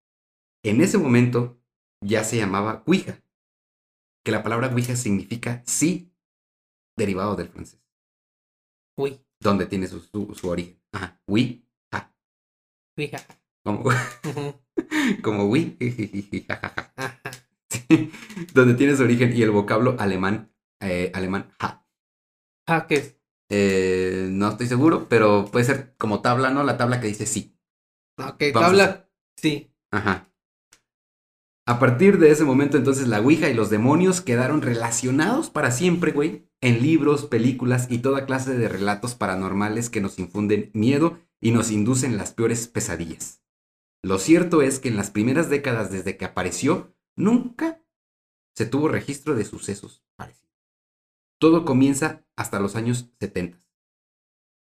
[0.66, 1.62] En ese momento
[2.04, 3.24] ya se llamaba Ouija,
[4.26, 6.14] que la palabra Ouija significa sí,
[6.98, 7.80] derivado del francés
[8.98, 10.78] Uy, donde tiene su, su, su origen.
[10.92, 11.22] Ajá.
[11.26, 12.14] Wii, ja.
[12.98, 13.26] Ouija.
[13.64, 13.84] Como,
[15.24, 15.56] como.
[16.50, 17.22] Ajá.
[17.70, 18.12] Sí,
[18.54, 20.52] donde tiene su origen y el vocablo alemán,
[20.82, 21.86] eh, alemán, ja.
[22.68, 23.18] Ah, ¿qué es?
[23.50, 26.64] Eh, no estoy seguro, pero puede ser como tabla, ¿no?
[26.64, 27.58] La tabla que dice sí.
[28.18, 29.10] Ok, Vamos a tabla.
[29.36, 29.74] Sí.
[29.92, 30.32] Ajá.
[31.68, 36.12] A partir de ese momento, entonces, la Ouija y los demonios quedaron relacionados para siempre,
[36.12, 41.52] güey, en libros, películas y toda clase de relatos paranormales que nos infunden miedo y
[41.52, 43.42] nos inducen las peores pesadillas.
[44.04, 47.84] Lo cierto es que en las primeras décadas desde que apareció, nunca
[48.56, 50.41] se tuvo registro de sucesos parecidos.
[51.42, 53.58] Todo comienza hasta los años 70.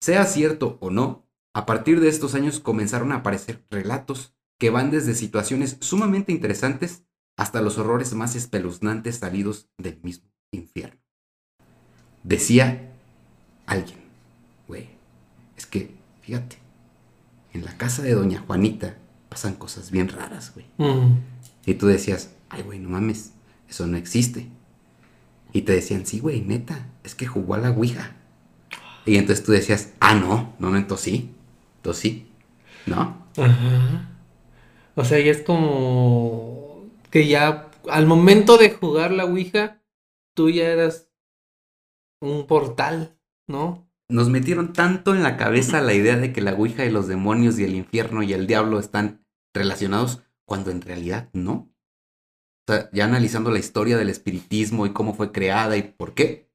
[0.03, 4.91] Sea cierto o no, a partir de estos años comenzaron a aparecer relatos que van
[4.91, 7.05] desde situaciones sumamente interesantes
[7.39, 11.01] hasta los horrores más espeluznantes salidos del mismo infierno.
[12.23, 12.93] Decía
[13.65, 14.01] alguien,
[14.67, 14.91] güey,
[15.57, 16.59] es que, fíjate,
[17.55, 18.99] en la casa de doña Juanita
[19.31, 20.67] pasan cosas bien raras, güey.
[20.77, 21.17] Mm.
[21.65, 23.33] Y tú decías, ay, güey, no mames,
[23.71, 24.51] eso no existe.
[25.53, 28.17] Y te decían, sí, güey, neta, es que jugó a la Ouija.
[29.07, 31.31] Y entonces tú decías, ah, no, no, no, entonces sí,
[31.77, 32.27] entonces sí,
[32.87, 33.27] ¿no?
[33.37, 34.11] Ajá.
[34.95, 39.81] O sea, ya es como que ya al momento de jugar la Ouija,
[40.35, 41.09] tú ya eras
[42.21, 43.89] un portal, ¿no?
[44.11, 47.59] Nos metieron tanto en la cabeza la idea de que la Ouija y los demonios
[47.59, 51.71] y el infierno y el diablo están relacionados cuando en realidad no.
[52.73, 56.51] Sea, ya analizando la historia del espiritismo y cómo fue creada y por qué,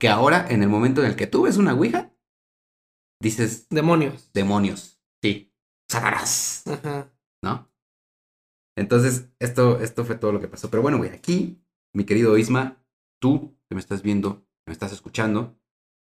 [0.00, 2.14] que ahora, en el momento en el que tú ves una Ouija,
[3.20, 4.30] dices, Demonios.
[4.32, 5.52] demonios, sí,
[5.90, 7.12] Satanás, Ajá.
[7.42, 7.70] ¿no?
[8.76, 10.70] Entonces, esto, esto fue todo lo que pasó.
[10.70, 11.62] Pero bueno, güey, aquí,
[11.94, 12.84] mi querido Isma,
[13.20, 15.58] tú que me estás viendo, que me estás escuchando,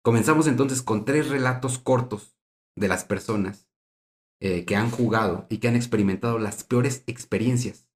[0.04, 2.38] comenzamos entonces con tres relatos cortos
[2.76, 3.70] de las personas
[4.42, 7.87] eh, que han jugado y que han experimentado las peores experiencias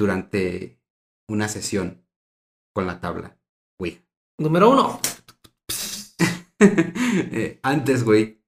[0.00, 0.80] durante
[1.28, 2.04] una sesión
[2.74, 3.38] con la tabla.
[3.78, 4.04] Güey.
[4.38, 5.00] Número uno.
[7.12, 8.44] Eh, antes, güey,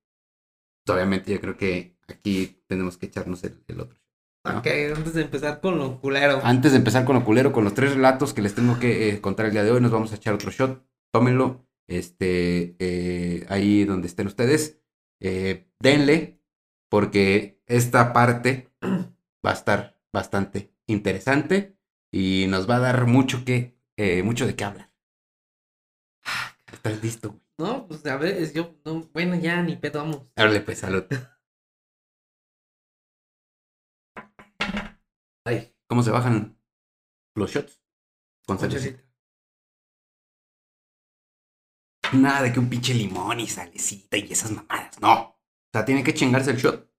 [0.86, 3.98] obviamente yo creo que aquí tenemos que echarnos el, el otro.
[4.44, 4.58] ¿no?
[4.58, 6.40] Ok, antes de empezar con lo culero.
[6.44, 9.20] Antes de empezar con lo culero, con los tres relatos que les tengo que eh,
[9.20, 10.86] contar el día de hoy, nos vamos a echar otro shot.
[11.10, 11.66] Tómenlo.
[11.88, 14.78] Este, eh, ahí donde estén ustedes.
[15.18, 16.40] denle,
[16.88, 18.70] porque esta parte
[19.44, 21.76] va a estar bastante interesante
[22.10, 24.92] y nos va a dar mucho que, eh, mucho de qué hablar.
[26.24, 27.30] Ah, ¿Estás listo?
[27.30, 27.42] güey?
[27.58, 28.74] No, pues a ver, es yo.
[28.84, 30.22] No, bueno, ya ni pedo, vamos.
[30.36, 31.04] Árale, pues, salud.
[35.44, 36.58] Ay, ¿cómo se bajan
[37.34, 37.80] los shots?
[38.46, 39.02] Con cervecita.
[42.12, 45.00] Nada de que un pinche limón y salecita y esas mamadas.
[45.00, 45.12] No.
[45.14, 45.38] O
[45.72, 46.90] sea, tiene que chingarse el shot.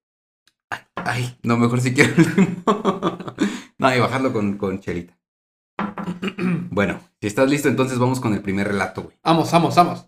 [0.69, 3.32] Ay, ay, no, mejor si quiero limón.
[3.83, 5.17] No, y bajarlo con, con chelita.
[6.69, 9.15] Bueno, si estás listo, entonces vamos con el primer relato, güey.
[9.23, 10.07] Vamos, vamos, vamos.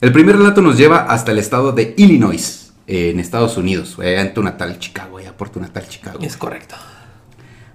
[0.00, 4.20] El primer relato nos lleva hasta el estado de Illinois, eh, en Estados Unidos, allá
[4.20, 6.20] en tu natal Chicago, allá por tu natal Chicago.
[6.22, 6.76] Es correcto.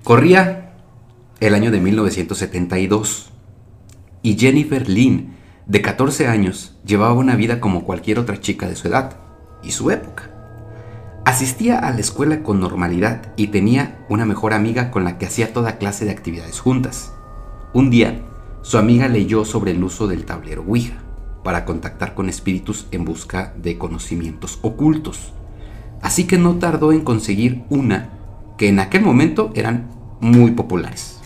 [0.04, 0.76] Corría
[1.42, 3.32] el año de 1972
[4.22, 8.88] y Jennifer Lynn, de 14 años, llevaba una vida como cualquier otra chica de su
[8.88, 9.18] edad
[9.62, 10.39] y su época.
[11.30, 15.54] Asistía a la escuela con normalidad y tenía una mejor amiga con la que hacía
[15.54, 17.14] toda clase de actividades juntas.
[17.72, 18.22] Un día,
[18.64, 20.96] su amiga leyó sobre el uso del tablero Ouija
[21.44, 25.32] para contactar con espíritus en busca de conocimientos ocultos.
[26.02, 28.10] Así que no tardó en conseguir una
[28.58, 29.88] que en aquel momento eran
[30.22, 31.20] muy populares.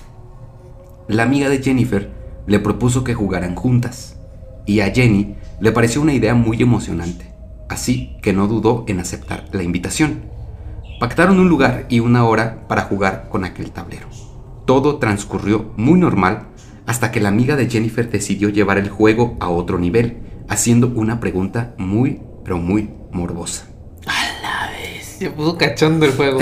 [1.08, 2.12] La amiga de Jennifer
[2.46, 4.18] le propuso que jugaran juntas
[4.66, 7.33] y a Jenny le pareció una idea muy emocionante,
[7.70, 10.24] así que no dudó en aceptar la invitación.
[11.00, 14.08] Pactaron un lugar y una hora para jugar con aquel tablero.
[14.66, 16.48] Todo transcurrió muy normal
[16.86, 20.18] hasta que la amiga de Jennifer decidió llevar el juego a otro nivel,
[20.50, 23.68] haciendo una pregunta muy, pero muy morbosa.
[24.06, 25.06] A la vez.
[25.20, 26.40] Se puso cachondo el juego.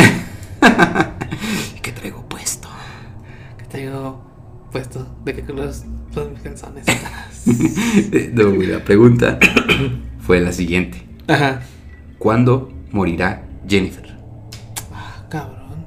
[1.82, 2.70] ¿Qué traigo puesto?
[3.58, 4.24] que tengo
[4.72, 5.08] puesto.
[5.24, 6.86] ¿De qué colores son mis calzones?
[8.34, 9.40] no, güey, la pregunta
[10.20, 11.11] fue la siguiente.
[11.32, 11.62] Ajá.
[12.20, 14.18] ¿Cuándo morirá Jennifer?
[14.94, 15.86] Ah, cabrón.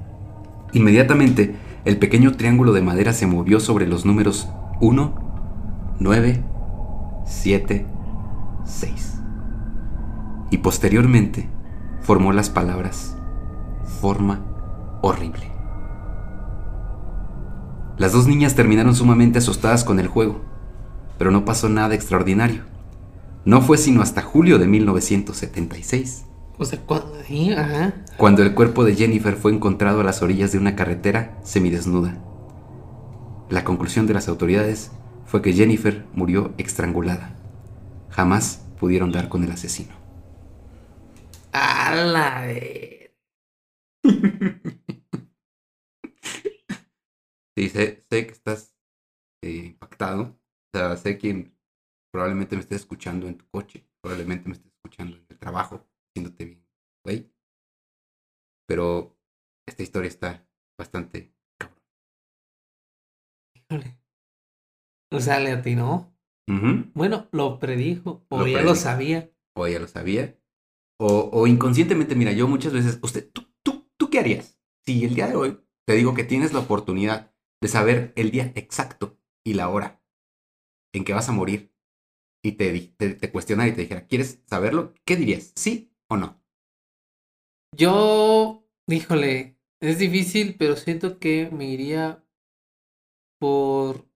[0.72, 1.54] Inmediatamente,
[1.84, 4.48] el pequeño triángulo de madera se movió sobre los números
[4.80, 6.42] 1, 9,
[7.26, 7.86] 7,
[8.64, 9.20] 6.
[10.50, 11.50] Y posteriormente
[12.00, 13.14] formó las palabras
[14.00, 14.40] forma
[15.02, 15.52] horrible.
[17.98, 20.40] Las dos niñas terminaron sumamente asustadas con el juego,
[21.18, 22.73] pero no pasó nada extraordinario.
[23.44, 26.24] No fue sino hasta julio de 1976
[26.58, 27.22] O sea, cuando.
[27.26, 27.94] Sí, ajá.
[28.16, 32.18] cuando el cuerpo de Jennifer fue encontrado a las orillas de una carretera semidesnuda.
[33.50, 34.90] La conclusión de las autoridades
[35.26, 37.36] fue que Jennifer murió estrangulada.
[38.10, 39.94] Jamás pudieron dar con el asesino.
[41.52, 43.10] A la vez.
[47.56, 48.74] Sí, sé, sé que estás
[49.42, 50.22] eh, impactado.
[50.24, 50.38] O
[50.78, 51.53] sea, sé que
[52.14, 56.44] probablemente me estés escuchando en tu coche, probablemente me estés escuchando en el trabajo, haciéndote
[56.44, 56.64] bien,
[57.04, 57.28] güey.
[58.68, 59.18] Pero
[59.66, 60.48] esta historia está
[60.78, 61.82] bastante cabrón.
[63.56, 63.98] Híjole.
[65.10, 66.16] O sea, le atinó.
[66.48, 66.90] Ujú.
[66.94, 68.24] Bueno, lo predijo.
[68.28, 68.70] O Lo ya predijo.
[68.70, 69.30] lo sabía.
[69.56, 70.38] o ya lo sabía,
[71.00, 74.60] o, o inconscientemente, mira, yo muchas veces, usted, ¿tú, tú, ¿tú qué harías?
[74.86, 78.52] Si el día de hoy te digo que tienes la oportunidad de saber el día
[78.54, 80.00] exacto y la hora
[80.94, 81.73] en que vas a morir
[82.44, 84.92] y te, te, te cuestionara y te dijera, ¿quieres saberlo?
[85.06, 85.52] ¿Qué dirías?
[85.56, 86.40] ¿Sí o no?
[87.74, 92.22] Yo, híjole, es difícil, pero siento que me iría
[93.38, 94.06] por.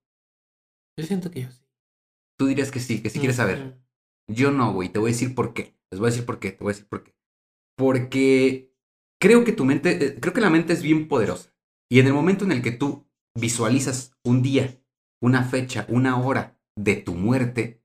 [0.99, 1.65] Yo siento que yo sí.
[2.37, 3.61] Tú dirías que sí, que sí quieres saber.
[3.61, 3.79] Ujú.
[4.29, 5.75] Yo no, güey, te voy a decir por qué.
[5.91, 7.15] Les voy a decir por qué, te voy a decir por qué.
[7.77, 8.75] Porque
[9.19, 11.55] creo que tu mente, eh, creo que la mente es bien poderosa.
[11.91, 14.79] Y en el momento en el que tú visualizas un día,
[15.21, 17.83] una fecha, una hora de tu muerte,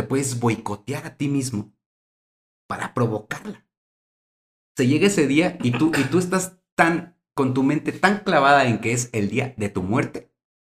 [0.00, 1.74] te puedes boicotear a ti mismo
[2.66, 3.66] para provocarla.
[4.74, 8.66] Se llega ese día y tú, y tú estás tan con tu mente tan clavada
[8.66, 10.32] en que es el día de tu muerte,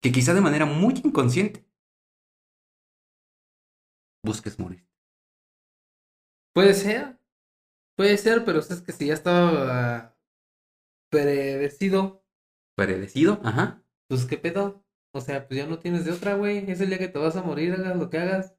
[0.02, 1.66] que quizá de manera muy inconsciente
[4.24, 4.86] busques morir.
[6.54, 7.18] Puede ser.
[7.94, 10.16] Puede ser, pero es que si ya estaba
[11.10, 12.24] predecido,
[12.74, 13.82] Predecido, ajá.
[14.08, 14.82] pues qué pedo.
[15.12, 16.70] O sea, pues ya no tienes de otra, güey.
[16.70, 18.54] Es el día que te vas a morir, hagas lo que hagas.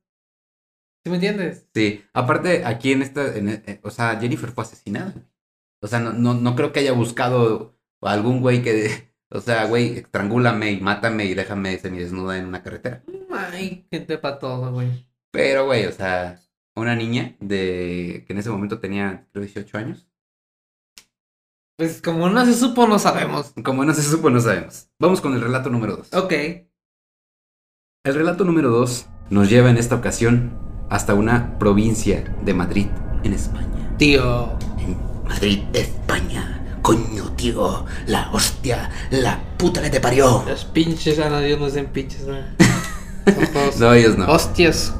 [1.03, 1.67] ¿Sí me entiendes?
[1.73, 5.15] Sí, aparte aquí en esta, en, eh, o sea, Jennifer fue asesinada.
[5.81, 9.65] O sea, no, no, no creo que haya buscado a algún güey que, o sea,
[9.65, 13.03] güey, estrangúlame y mátame y déjame semidesnuda en una carretera.
[13.31, 15.07] Ay, gente para todo, güey.
[15.31, 16.39] Pero, güey, o sea,
[16.75, 20.07] una niña de que en ese momento tenía, creo, 18 años.
[21.77, 23.53] Pues como no se supo, no sabemos.
[23.63, 24.89] Como no se supo, no sabemos.
[24.99, 26.13] Vamos con el relato número 2.
[26.13, 26.33] Ok.
[28.03, 32.87] El relato número 2 nos lleva en esta ocasión hasta una provincia de Madrid,
[33.23, 33.95] en España.
[33.97, 34.49] Tío.
[34.77, 36.61] En Madrid, España.
[36.81, 37.85] Coño, tío.
[38.07, 38.89] La hostia.
[39.09, 40.43] La puta que te parió.
[40.45, 42.25] Los pinches, no, Dios no sean pinches,
[43.79, 44.25] No, ellos no.
[44.27, 44.93] Hostias.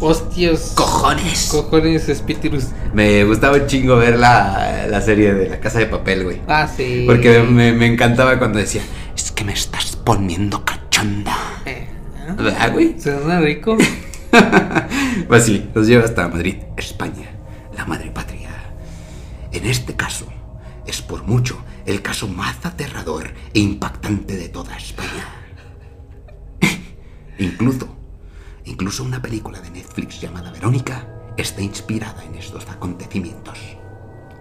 [0.00, 0.74] Hostias.
[0.76, 1.48] Cojones.
[1.50, 2.66] Cojones, espíritus.
[2.94, 6.40] Me gustaba un chingo ver la, la serie de La Casa de Papel, güey.
[6.46, 7.02] Ah, sí.
[7.04, 8.82] Porque me, me encantaba cuando decía,
[9.16, 11.36] Es que me estás poniendo cachonda.
[11.64, 11.88] Eh,
[12.36, 12.94] ¿verdad, güey?
[13.00, 13.76] Suena rico.
[15.28, 16.56] pues sí, nos lleva hasta Madrid.
[16.76, 17.30] España,
[17.76, 18.50] la madre patria.
[19.52, 20.26] En este caso,
[20.86, 25.26] es por mucho el caso más aterrador e impactante de toda España.
[27.38, 27.88] incluso,
[28.64, 33.58] incluso una película de Netflix llamada Verónica está inspirada en estos acontecimientos.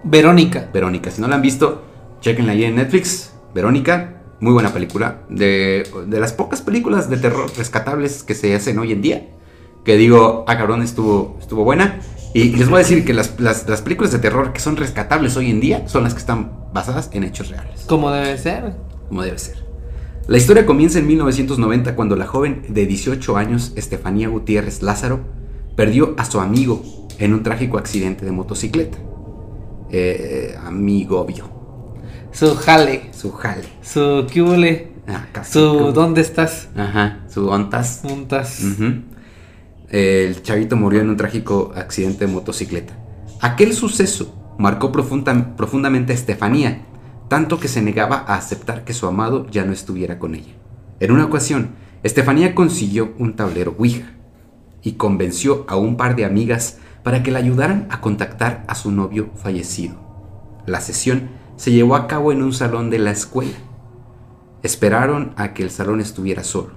[0.03, 0.69] Verónica.
[0.71, 1.83] Verónica, si no la han visto,
[2.21, 3.33] chequenla ahí en Netflix.
[3.53, 5.21] Verónica, muy buena película.
[5.29, 9.27] De, de las pocas películas de terror rescatables que se hacen hoy en día.
[9.85, 11.99] Que digo, ah, cabrón, estuvo, estuvo buena.
[12.33, 15.37] Y les voy a decir que las, las- las películas de terror que son rescatables
[15.37, 17.85] hoy en día son las que están basadas en hechos reales.
[17.87, 18.75] Como debe ser.
[19.07, 19.63] como debe ser.
[20.27, 25.19] La historia comienza en 1990 cuando la joven de 18 años, Estefanía Gutiérrez Lázaro,
[25.77, 26.83] perdió a su amigo
[27.19, 28.97] en un trágico accidente de motocicleta.
[29.91, 31.45] Eh, amigo obvio,
[32.31, 33.03] Su jale.
[33.13, 33.63] su jale.
[33.83, 34.91] Su cúbole.
[35.07, 36.69] Ah, Su ¿dónde estás?
[36.75, 37.99] Ajá, su ontas.
[38.01, 38.61] Juntas.
[38.63, 38.93] Ujú.
[39.89, 42.97] El chavito murió en un trágico accidente de motocicleta.
[43.41, 46.85] Aquel suceso marcó profunda- profundamente a Estefanía,
[47.27, 50.53] tanto que se negaba a aceptar que su amado ya no estuviera con ella.
[50.99, 54.13] En una ocasión, Estefanía consiguió un tablero Ouija
[54.81, 58.91] y convenció a un par de amigas para que la ayudaran a contactar a su
[58.91, 59.95] novio fallecido.
[60.65, 63.57] La sesión se llevó a cabo en un salón de la escuela.
[64.63, 66.73] Esperaron a que el salón estuviera solo,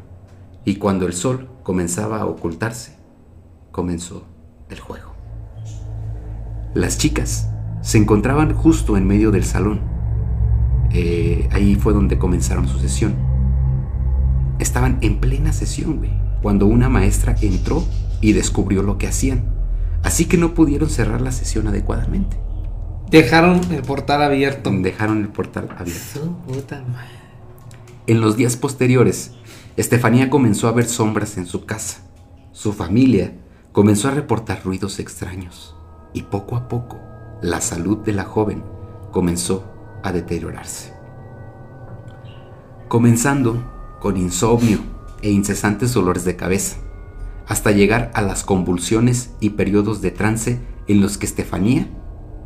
[0.64, 2.97] y cuando el sol comenzaba a ocultarse,
[3.78, 4.24] comenzó
[4.70, 5.12] el juego.
[6.74, 7.48] Las chicas
[7.80, 9.82] se encontraban justo en medio del salón.
[10.90, 13.14] Eh, ahí fue donde comenzaron su sesión.
[14.58, 16.10] Estaban en plena sesión, güey,
[16.42, 17.84] cuando una maestra entró
[18.20, 19.44] y descubrió lo que hacían.
[20.02, 22.36] Así que no pudieron cerrar la sesión adecuadamente.
[23.12, 24.72] Dejaron el portal abierto.
[24.72, 26.20] Dejaron el portal abierto.
[26.20, 27.14] Su puta madre.
[28.08, 29.34] En los días posteriores,
[29.76, 32.00] Estefanía comenzó a ver sombras en su casa.
[32.50, 33.34] Su familia
[33.72, 35.76] comenzó a reportar ruidos extraños
[36.12, 36.98] y poco a poco
[37.42, 38.62] la salud de la joven
[39.12, 39.64] comenzó
[40.02, 40.92] a deteriorarse.
[42.88, 43.62] Comenzando
[44.00, 44.78] con insomnio
[45.22, 46.78] e incesantes dolores de cabeza,
[47.46, 51.88] hasta llegar a las convulsiones y periodos de trance en los que Estefanía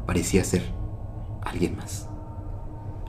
[0.06, 0.62] parecía ser
[1.42, 2.08] alguien más.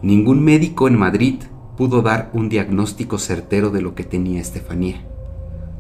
[0.01, 1.43] Ningún médico en Madrid
[1.77, 5.05] pudo dar un diagnóstico certero de lo que tenía Estefanía.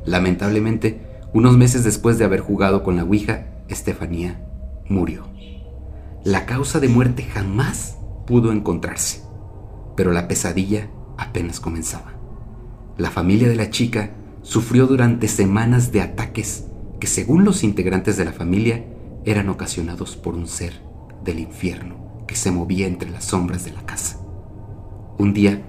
[0.05, 4.39] Lamentablemente, unos meses después de haber jugado con la Ouija, Estefanía
[4.87, 5.27] murió.
[6.23, 9.23] La causa de muerte jamás pudo encontrarse,
[9.95, 12.13] pero la pesadilla apenas comenzaba.
[12.97, 14.11] La familia de la chica
[14.43, 16.67] sufrió durante semanas de ataques
[16.99, 18.85] que según los integrantes de la familia
[19.25, 20.81] eran ocasionados por un ser
[21.23, 24.19] del infierno que se movía entre las sombras de la casa.
[25.17, 25.63] Un día,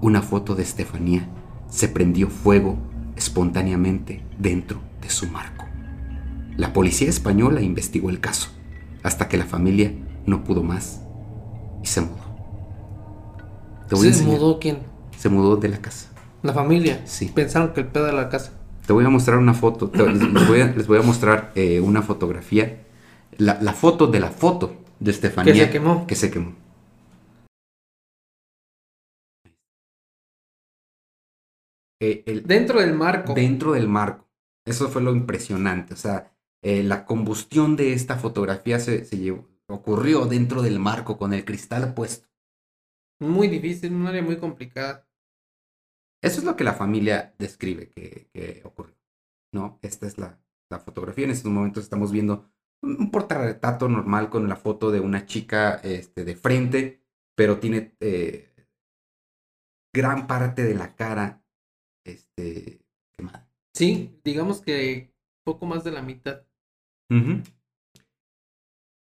[0.00, 1.28] una foto de Estefanía
[1.68, 2.78] se prendió fuego
[3.14, 5.66] espontáneamente dentro de su marco.
[6.56, 8.48] La policía española investigó el caso
[9.02, 9.92] hasta que la familia
[10.26, 11.02] no pudo más
[11.82, 12.22] y se mudó.
[13.88, 14.78] Te voy a ¿Se mudó quién?
[15.18, 16.08] Se mudó de la casa.
[16.42, 17.02] La familia.
[17.06, 17.30] Sí.
[17.34, 18.52] Pensaron que el pedo de la casa.
[18.86, 19.90] Te voy a mostrar una foto.
[19.90, 22.82] te- les, voy a, les voy a mostrar eh, una fotografía.
[23.38, 25.52] La, la foto de la foto de Estefanía.
[25.54, 26.06] Que se quemó.
[26.06, 26.52] Que se quemó.
[32.00, 33.34] Eh, el- Dentro del marco.
[33.34, 34.26] dentro del marco.
[34.64, 35.94] Eso fue lo impresionante.
[35.94, 36.32] O sea,
[36.62, 41.44] eh, la combustión de esta fotografía se, se llevó- ocurrió dentro del marco con el
[41.44, 42.28] cristal puesto.
[43.20, 45.08] Muy difícil, un área muy complicada.
[46.22, 48.96] Eso es lo que la familia describe que, que ocurrió,
[49.52, 49.78] ¿no?
[49.82, 50.40] Esta es la,
[50.70, 51.24] la fotografía.
[51.24, 52.48] En estos momentos estamos viendo
[52.82, 57.02] un, un portarretrato normal con la foto de una chica este, de frente,
[57.34, 58.52] pero tiene eh,
[59.92, 61.44] gran parte de la cara
[62.04, 63.51] este, quemada.
[63.74, 65.14] Sí, digamos que
[65.44, 66.44] poco más de la mitad.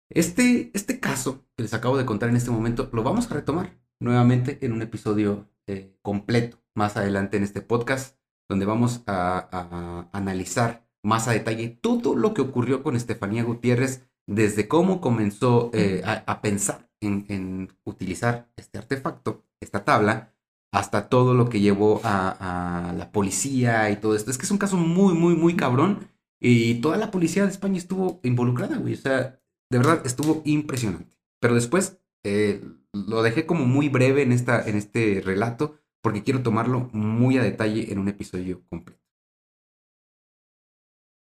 [0.10, 3.78] Este, este caso que les acabo de contar en este momento lo vamos a retomar
[4.00, 10.10] nuevamente en un episodio eh, completo más adelante en este podcast, donde vamos a, a
[10.18, 16.02] analizar más a detalle todo lo que ocurrió con Estefanía Gutiérrez, desde cómo comenzó eh,
[16.06, 20.34] a, a pensar en, en utilizar este artefacto, esta tabla,
[20.72, 24.32] hasta todo lo que llevó a, la policía y todo esto.
[24.32, 26.10] Es que es un caso muy, muy, muy cabrón.
[26.40, 28.94] Y toda la policía de España estuvo involucrada, güey.
[28.94, 29.40] O sea,
[29.72, 31.18] de verdad, estuvo impresionante.
[31.40, 32.64] Pero después eh,
[32.94, 37.44] lo dejé como muy breve en, esta, en este relato porque quiero tomarlo muy a
[37.44, 39.02] detalle en un episodio completo.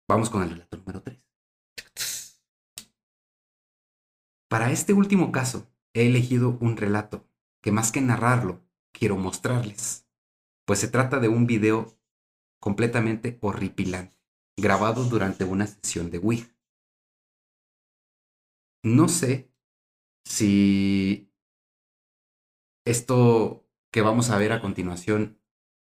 [0.08, 1.18] Vamos con el relato número 3.
[4.48, 7.24] Para este último caso, he elegido un relato
[7.62, 8.60] que más que narrarlo,
[8.92, 10.06] quiero mostrarles.
[10.66, 11.98] Pues se trata de un video
[12.60, 14.16] completamente horripilante,
[14.56, 16.54] grabado durante una sesión de Ouija.
[18.84, 19.52] No sé
[20.24, 21.32] si
[22.84, 25.38] esto que vamos a ver a continuación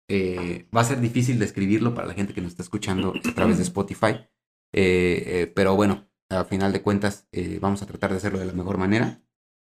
[0.08, 3.56] eh, va a ser difícil describirlo para la gente que nos está escuchando a través
[3.56, 4.28] de Spotify.
[4.72, 7.28] Eh, eh, pero bueno, a final de cuentas
[7.60, 9.22] vamos a tratar de hacerlo de la mejor manera.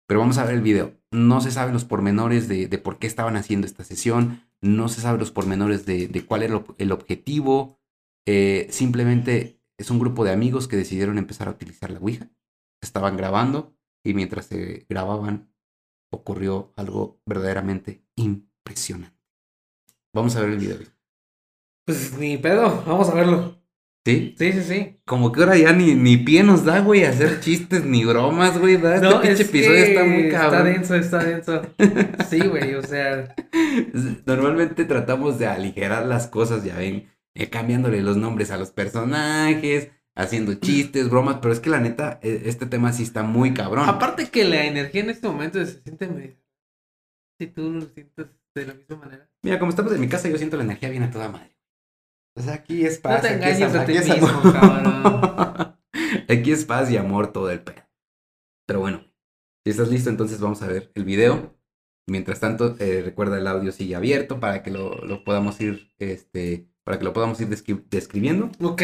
[0.07, 0.97] Pero vamos a ver el video.
[1.11, 4.43] No se saben los pormenores de, de por qué estaban haciendo esta sesión.
[4.61, 7.79] No se saben los pormenores de, de cuál era el objetivo.
[8.25, 12.29] Eh, simplemente es un grupo de amigos que decidieron empezar a utilizar la Ouija.
[12.81, 15.53] Estaban grabando y mientras se grababan
[16.11, 19.17] ocurrió algo verdaderamente impresionante.
[20.13, 20.77] Vamos a ver el video.
[21.85, 23.61] Pues ni pedo, vamos a verlo.
[24.07, 24.35] ¿Sí?
[24.37, 24.99] Sí, sí, sí.
[25.05, 28.77] Como que ahora ya ni, ni pie nos da, güey, hacer chistes ni bromas, güey.
[28.77, 29.03] ¿verdad?
[29.03, 30.53] Este No, pinche es episodio está muy cabrón.
[30.53, 31.61] Está denso, está denso.
[32.29, 33.35] Sí, güey, o sea,
[34.25, 39.89] Normalmente tratamos de aligerar las cosas, ya ven, eh, cambiándole los nombres a los personajes,
[40.15, 43.89] haciendo chistes, bromas, pero es que la neta, eh, este tema sí está muy cabrón.
[43.89, 46.37] aparte que la energía en este momento se siente medio...
[47.39, 49.29] Si tú lo sientes de la misma manera.
[49.43, 51.56] Mira, como estamos en mi casa, yo siento la energía bien a toda madre.
[52.37, 53.23] O sea, aquí es paz.
[53.23, 55.75] No te aquí es engañes a ti aquí mismo, cabrón.
[56.29, 57.81] Aquí es paz y amor todo el pedo.
[58.67, 59.03] Pero bueno,
[59.63, 61.57] si estás listo, entonces vamos a ver el video.
[62.09, 66.69] Mientras tanto, eh, recuerda el audio sigue abierto para que lo, lo podamos ir, este,
[66.83, 68.49] para que lo podamos ir descri- describiendo.
[68.61, 68.81] Ok,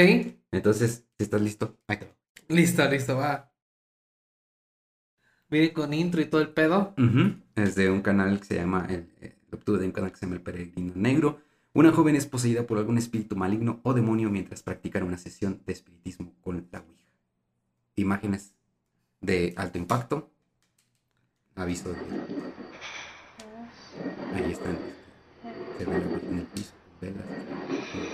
[0.52, 2.12] Entonces, si estás listo, ahí te va.
[2.50, 3.54] listo, listo, va.
[5.50, 6.96] Viene con intro y todo el pedo.
[7.56, 9.08] Es de un canal que se llama, el,
[9.52, 11.40] de un canal que se llama El Peregrino Negro.
[11.76, 15.74] Una joven es poseída por algún espíritu maligno o demonio mientras practican una sesión de
[15.74, 17.10] espiritismo con la Ouija.
[17.96, 18.54] Imágenes
[19.22, 20.30] de alto impacto.
[21.56, 21.98] Aviso de...
[24.36, 24.78] Ahí están.
[25.80, 27.26] Se ve la Ouija en el piso, velas,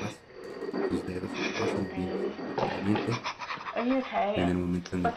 [0.01, 0.18] paso,
[0.89, 1.30] sus dedos
[1.60, 2.10] pasan bien
[3.72, 4.34] okay?
[4.38, 5.14] en el momento en el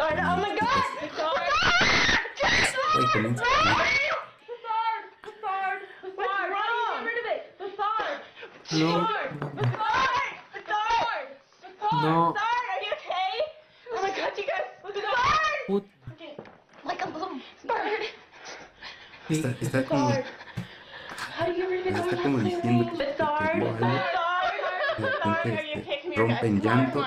[3.12, 4.11] que
[8.72, 9.06] the sword.
[15.66, 16.36] Put- Okay.
[16.84, 17.28] Like a little
[17.64, 18.02] bird.
[19.28, 19.34] sí.
[19.34, 20.10] Está, está como...
[20.10, 20.26] Está
[22.22, 23.52] como diciendo que The se sword.
[23.52, 24.00] pegó The algo.
[24.12, 24.52] sword.
[24.98, 25.36] De The sword.
[25.44, 25.98] repente, Are you este, okay?
[26.02, 26.42] Come here, rompe guys.
[26.42, 26.98] en Come on, llanto.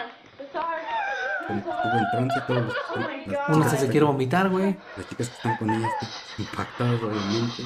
[1.47, 3.55] que estuvo en trance todos los, Oh my las, God.
[3.55, 4.78] Uno se que quiere vomitar, güey.
[4.97, 6.09] las chicas que están con ella están
[6.39, 7.63] impactadas obviamente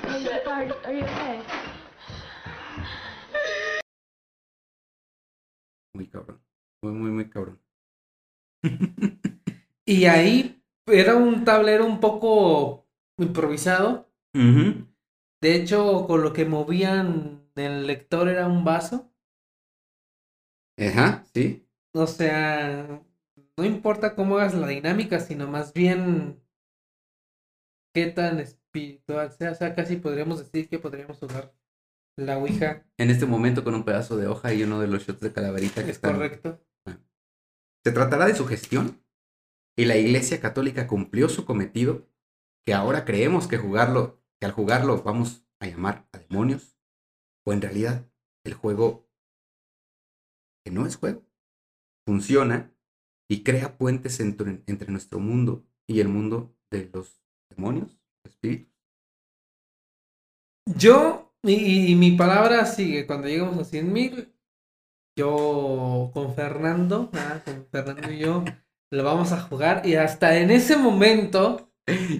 [0.06, 0.72] Hey, the sword.
[0.84, 1.42] Are you okay?
[5.92, 6.40] muy cabrón
[6.82, 7.58] muy muy muy cabrón
[9.86, 12.86] Y ahí era un tablero un poco
[13.18, 14.08] improvisado.
[14.34, 14.86] Ujú.
[15.40, 19.10] De hecho, con lo que movían el lector era un vaso.
[20.78, 23.00] ajá sí O sea,
[23.58, 26.42] no importa cómo hagas la dinámica, sino más bien
[27.94, 29.52] qué tan espiritual sea.
[29.52, 31.54] O sea, casi podríamos decir que podríamos jugar
[32.18, 32.84] la Ouija.
[32.98, 35.84] en este momento con un pedazo de hoja y uno de los shots de calaverita
[35.84, 36.60] que Es están correcto.
[37.84, 39.02] se tratará de su gestión
[39.78, 42.08] y la Iglesia Católica cumplió su cometido
[42.64, 46.78] que ahora creemos que jugarlo que al jugarlo vamos a llamar a demonios
[47.46, 48.10] o en realidad
[48.44, 49.08] el juego
[50.64, 51.24] que no es juego,
[52.06, 52.75] funciona
[53.28, 58.72] y crea puentes entre, entre nuestro mundo y el mundo de los demonios, espíritus.
[60.76, 64.32] Yo, y, y mi palabra sigue, cuando lleguemos a 100 mil,
[65.16, 68.44] yo con Fernando, ah, con Fernando y yo,
[68.90, 71.70] lo vamos a jugar y hasta en ese momento,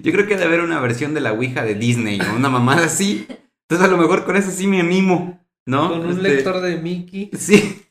[0.02, 2.86] Yo creo que debe haber una versión de la Ouija de Disney, o una mamada
[2.86, 3.26] así.
[3.68, 5.88] Entonces a lo mejor con eso sí me animo, ¿no?
[5.88, 7.85] con un Este, lector de Mickey, Sí.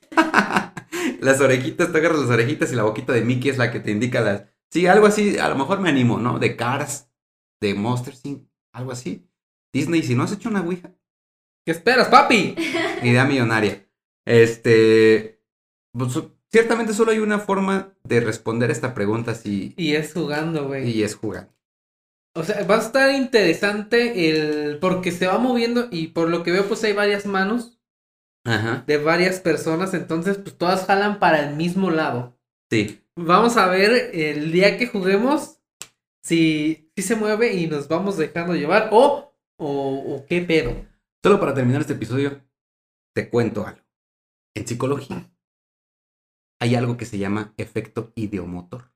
[1.26, 3.91] Las orejitas, te agarras las orejitas y la boquita de Mickey es la que te
[3.91, 4.45] indica las.
[4.71, 6.39] Sí, algo así, a lo mejor me animo, ¿no?
[6.39, 7.09] De Cars,
[7.61, 9.28] de Monster Inc., algo así.
[9.73, 10.91] Disney, si no has hecho una Ouija,
[11.65, 12.55] ¿qué esperas, papi?
[13.03, 13.86] idea millonaria.
[14.26, 15.41] Este.
[15.91, 16.17] pues,
[16.51, 19.73] ciertamente solo hay una forma de responder esta pregunta si.
[19.78, 20.89] Y es jugando, güey.
[20.89, 21.55] Y es jugar.
[22.38, 24.78] O sea, va a estar interesante el...
[24.80, 27.74] Porque se va moviendo y por lo que veo, pues hay varias manos
[28.46, 28.84] Ajá.
[28.86, 32.38] de varias personas, entonces pues todas jalan para el mismo lado.
[32.70, 33.02] Sí.
[33.16, 35.60] Vamos a ver el día que juguemos
[36.24, 40.86] si, si se mueve y nos vamos dejando llevar o, o, o qué pedo.
[41.24, 42.41] Solo para terminar este episodio,
[43.16, 43.82] te cuento algo.
[44.56, 45.30] En psicología
[46.60, 48.91] hay algo que se llama efecto ideomotor.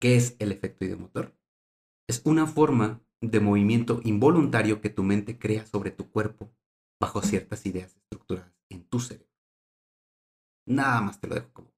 [0.00, 1.34] ¿Qué es el efecto ideomotor?
[2.08, 6.50] Es una forma de movimiento involuntario que tu mente crea sobre tu cuerpo
[7.00, 9.26] bajo ciertas ideas estructuradas en tu cerebro.
[10.66, 11.72] Nada más te lo dejo como.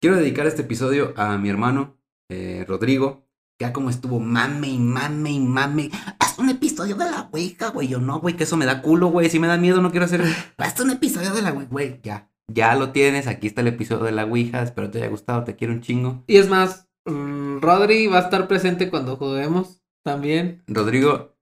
[0.00, 1.98] Quiero dedicar este episodio a mi hermano
[2.30, 3.28] eh, Rodrigo,
[3.60, 5.90] ya como estuvo mame y mame y mame.
[6.18, 7.88] Haz un episodio de la Ouija, güey.
[7.88, 9.28] Yo no, güey, que eso me da culo, güey.
[9.28, 10.22] Si me da miedo, no quiero hacer.
[10.56, 12.00] Haz un episodio de la Ouija, güey.
[12.02, 13.26] Ya, ya lo tienes.
[13.26, 14.62] Aquí está el episodio de la Ouija.
[14.62, 15.44] Espero te haya gustado.
[15.44, 16.22] Te quiero un chingo.
[16.28, 20.62] Y es más, mm, Rodri va a estar presente cuando juguemos también.
[20.68, 21.37] Rodrigo,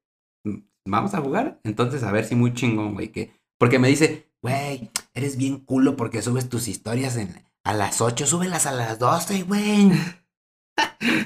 [0.87, 1.61] vamos a jugar.
[1.65, 3.09] Entonces, a ver si muy chingón, güey.
[3.09, 3.33] Que...
[3.59, 7.45] Porque me dice, güey, eres bien culo porque subes tus historias en...
[7.65, 8.27] a las 8.
[8.27, 9.93] Súbelas a las 12, güey.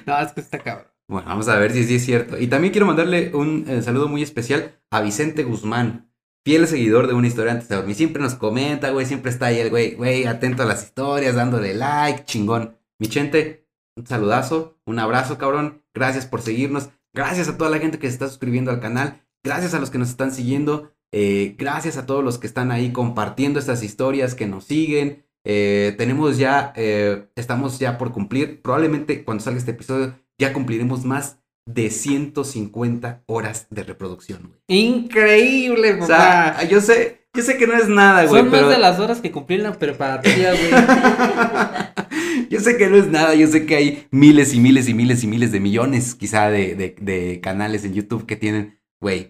[0.07, 0.87] No, es que está cabrón.
[1.09, 2.39] Bueno, vamos a ver si sí es cierto.
[2.39, 6.09] Y también quiero mandarle un eh, saludo muy especial a Vicente Guzmán,
[6.45, 7.97] fiel seguidor de una historia antes de dormir.
[7.97, 11.75] Siempre nos comenta, güey, siempre está ahí el güey, güey, atento a las historias, dándole
[11.75, 12.77] like, chingón.
[13.01, 15.83] Mi gente, un saludazo, un abrazo, cabrón.
[15.93, 16.91] Gracias por seguirnos.
[17.13, 19.27] Gracias a toda la gente que se está suscribiendo al canal.
[19.43, 20.93] Gracias a los que nos están siguiendo.
[21.13, 25.25] Eh, gracias a todos los que están ahí compartiendo estas historias, que nos siguen.
[25.45, 31.05] Eh, tenemos ya, eh, estamos ya por cumplir, probablemente cuando salga este episodio ya cumpliremos
[31.05, 34.61] más de 150 horas de reproducción, güey.
[34.69, 36.57] Increíble, O papá.
[36.59, 38.67] sea, yo sé, yo sé que no es nada, güey, Son pero...
[38.67, 40.71] más de las horas que cumplí en la preparatoria, güey.
[42.51, 45.23] yo sé que no es nada, yo sé que hay miles y miles y miles
[45.25, 49.27] y miles de millones, quizá, de, de- de canales en YouTube que tienen, güey,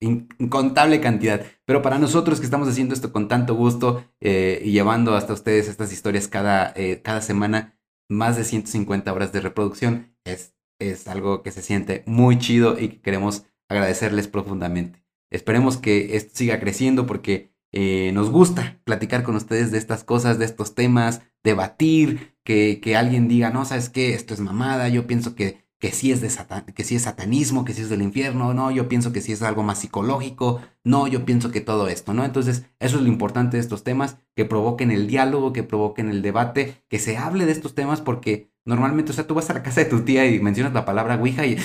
[0.00, 1.44] in- incontable cantidad.
[1.64, 5.68] Pero para nosotros que estamos haciendo esto con tanto gusto eh, y llevando hasta ustedes
[5.68, 11.42] estas historias cada, eh, cada semana, más de 150 horas de reproducción, es, es algo
[11.42, 15.04] que se siente muy chido y que queremos agradecerles profundamente.
[15.30, 20.38] Esperemos que esto siga creciendo porque eh, nos gusta platicar con ustedes de estas cosas,
[20.38, 25.06] de estos temas, debatir, que, que alguien diga, no, sabes qué, esto es mamada, yo
[25.06, 26.28] pienso que, que, sí es de
[26.76, 29.42] que sí es satanismo, que sí es del infierno, no, yo pienso que sí es
[29.42, 32.24] algo más psicológico, no, yo pienso que todo esto, ¿no?
[32.24, 36.22] Entonces, eso es lo importante de estos temas, que provoquen el diálogo, que provoquen el
[36.22, 39.64] debate, que se hable de estos temas porque normalmente, o sea, tú vas a la
[39.64, 41.56] casa de tu tía y mencionas la palabra Ouija y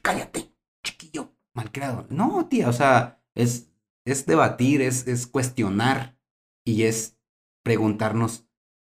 [0.00, 0.50] cállate,
[0.82, 2.06] chiquillo, malcriado.
[2.08, 3.68] No, tía, o sea, es,
[4.06, 6.18] es debatir, es, es cuestionar
[6.64, 7.18] y es
[7.62, 8.46] preguntarnos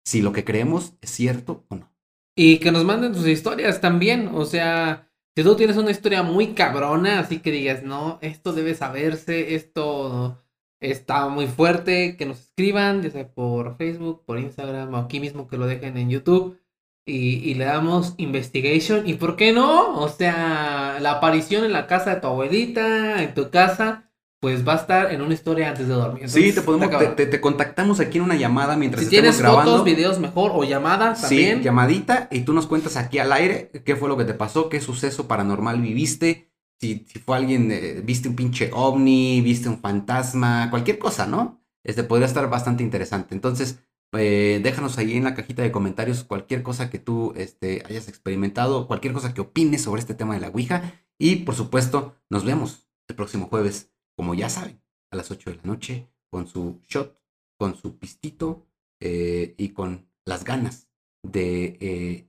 [0.04, 1.93] si lo que creemos es cierto o no.
[2.36, 4.30] Y que nos manden sus historias también.
[4.34, 8.74] O sea, si tú tienes una historia muy cabrona, así que digas, no, esto debe
[8.74, 10.42] saberse, esto
[10.80, 15.48] está muy fuerte, que nos escriban, ya sea por Facebook, por Instagram o aquí mismo
[15.48, 16.58] que lo dejen en YouTube.
[17.06, 19.06] Y, y le damos investigation.
[19.06, 19.98] ¿Y por qué no?
[20.00, 24.10] O sea, la aparición en la casa de tu abuelita, en tu casa,
[24.44, 26.28] pues va a estar en una historia antes de dormir.
[26.28, 29.38] Sí, te, podemos, te, te- te contactamos aquí en una llamada mientras Si estemos tienes
[29.40, 29.70] grabando.
[29.70, 31.58] fotos, videos mejor o llamadas también.
[31.58, 34.68] Sí, llamadita y tú nos cuentas aquí al aire qué fue lo que te pasó,
[34.68, 39.78] qué suceso paranormal viviste, si, si fue alguien, eh, viste un pinche ovni, viste un
[39.80, 41.62] fantasma, cualquier cosa, ¿no?
[41.82, 43.34] Este podría estar bastante interesante.
[43.34, 43.78] Entonces,
[44.12, 48.86] eh, déjanos ahí en la cajita de comentarios cualquier cosa que tú este, hayas experimentado,
[48.86, 50.82] cualquier cosa que opines sobre este tema de la Ouija.
[51.18, 55.56] Y por supuesto, nos vemos el próximo jueves, como ya saben, a las 8 de
[55.56, 57.20] la noche, con su shot,
[57.58, 58.66] con su pistito
[59.00, 60.88] eh, y con las ganas
[61.22, 62.28] de eh,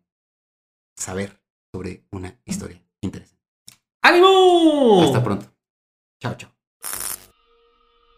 [0.96, 1.42] saber
[1.74, 3.44] sobre una historia interesante.
[4.02, 5.04] ¡Ánimo!
[5.04, 5.52] Hasta pronto.
[6.22, 6.52] Chao, chao.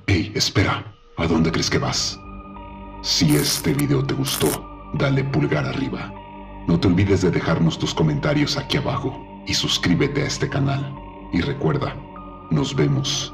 [0.06, 0.94] Hey, espera.
[1.18, 2.20] ¿A dónde crees que vas?
[3.02, 4.48] Si este video te gustó,
[4.94, 6.14] dale pulgar arriba.
[6.68, 10.94] No te olvides de dejarnos tus comentarios aquí abajo y suscríbete a este canal.
[11.34, 11.96] Y recuerda,
[12.52, 13.34] nos vemos